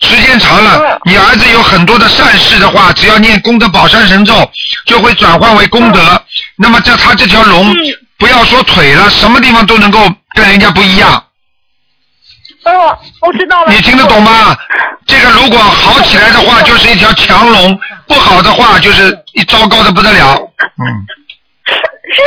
[0.00, 4.50] 时间长了，你儿子有很多的善事的话，只要念功德宝山神咒，
[4.86, 6.22] 就会转换为功德。
[6.56, 7.74] 那么这他这条龙，
[8.18, 10.00] 不要说腿了，什么地方都能够
[10.34, 11.24] 跟人家不一样。
[12.64, 12.74] 嗯，
[13.20, 13.72] 我知道了。
[13.72, 14.56] 你听得懂吗？
[15.06, 17.74] 这个如果好起来的话，就是一条强龙；
[18.06, 20.34] 不好的话，就是一糟糕的不得了。
[20.36, 20.84] 嗯，
[21.66, 22.22] 是。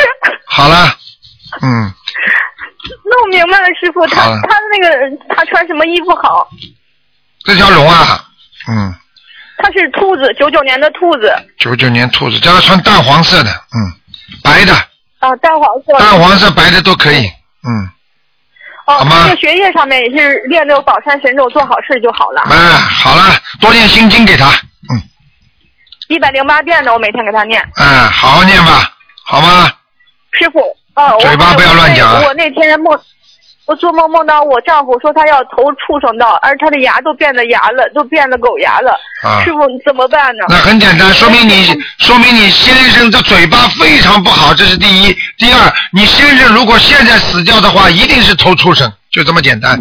[0.47, 0.95] 好了，
[1.61, 1.91] 嗯，
[3.05, 6.47] 那我明白了，师傅，他他那个他穿什么衣服好？
[7.43, 8.25] 这条龙啊，
[8.67, 8.93] 嗯，
[9.57, 13.91] 它是兔子，九九年的兔子九九年兔子，叫他穿淡黄色的，嗯，
[14.43, 14.73] 白的，
[15.19, 15.97] 啊，淡黄色。
[15.99, 17.25] 淡黄色、白的都可以，
[17.67, 17.89] 嗯，
[18.87, 22.41] 哦，好吗这个学业上面也是练那个宝山神咒，做好事就好了。
[22.49, 24.47] 哎，好了，多念心经给他，
[24.89, 25.01] 嗯
[26.09, 27.61] 一百零八遍的，我每天给他念。
[27.75, 28.93] 哎，好好念吧，
[29.25, 29.71] 好吗？
[30.31, 30.59] 师傅，
[30.95, 32.99] 哦，我嘴巴不要乱讲啊我那天梦，
[33.65, 38.91] 我做梦梦到我丈夫说他要投畜生道，而他的牙都变得牙了，都变得狗牙了。
[39.23, 40.45] 啊师傅，你怎么办呢？
[40.49, 41.65] 那很简单，说明你
[41.99, 45.17] 说明你先生的嘴巴非常不好，这是第一。
[45.37, 49.79] 第二，你先生如果现在死掉的话，一定是投畜生，就这么简单。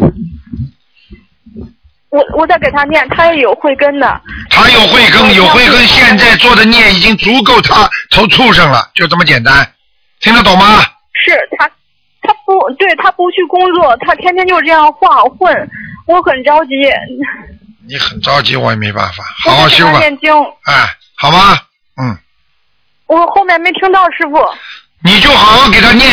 [2.09, 4.21] 我我在给他念，他也有慧根的。
[4.49, 9.67] 他有慧根，有慧根，现在做的孽已经足够他投畜生了，就这么简单，
[10.21, 10.79] 听得懂吗？
[11.25, 11.69] 是他，
[12.23, 15.69] 他不对，他不去工作，他天天就这样晃混，
[16.07, 16.71] 我很着急。
[17.87, 20.33] 你很着急，我也没办法，好好修吧，念经，
[20.65, 21.57] 哎，好吗？
[22.01, 22.17] 嗯，
[23.07, 24.39] 我后面没听到师傅。
[25.03, 26.09] 你就好好给他念，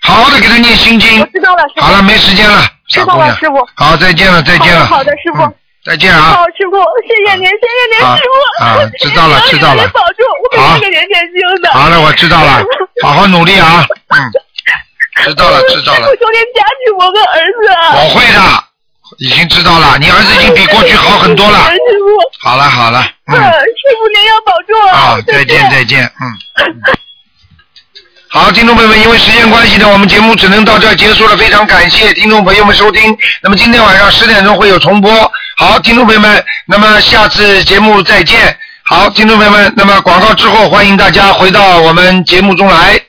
[0.00, 1.26] 好好的给他念心经我。
[1.26, 1.80] 知道了，师傅。
[1.82, 3.34] 好了，没时间了，知道了。
[3.36, 3.68] 师傅。
[3.74, 4.86] 好，再见了，再见了。
[4.86, 5.42] 好的，师傅。
[5.42, 5.54] 嗯
[5.84, 6.44] 再见啊好，！
[6.58, 8.64] 师傅，谢谢您，谢谢您，啊师傅。
[8.64, 11.70] 啊知道了知道了您保重，我好肯定给您念经的。
[11.72, 12.62] 好了，我知道了，
[13.02, 13.86] 好好努力啊！
[14.08, 14.18] 嗯，
[15.24, 17.68] 知道了，知道了我，求您加持我跟儿子。
[17.94, 18.64] 我会的，
[19.18, 21.58] 已经知道了，你儿子已经比过去好很多了。
[21.70, 22.48] 师傅。
[22.48, 26.32] 好了好了，嗯，嗯，师傅您要保重啊，再见再见，嗯。
[28.30, 31.36] 好，听众朋友们，因为时间关系呢，我们节目只能到这儿结束了。
[31.36, 33.16] 非常感谢听众朋友们收听。
[33.42, 35.32] 那么今天晚上十点钟会有重播。
[35.56, 38.56] 好，听众朋友们，那么下次节目再见。
[38.84, 43.00] 好，听众朋友们，那么广告之后，欢迎大家回到我们节目中来。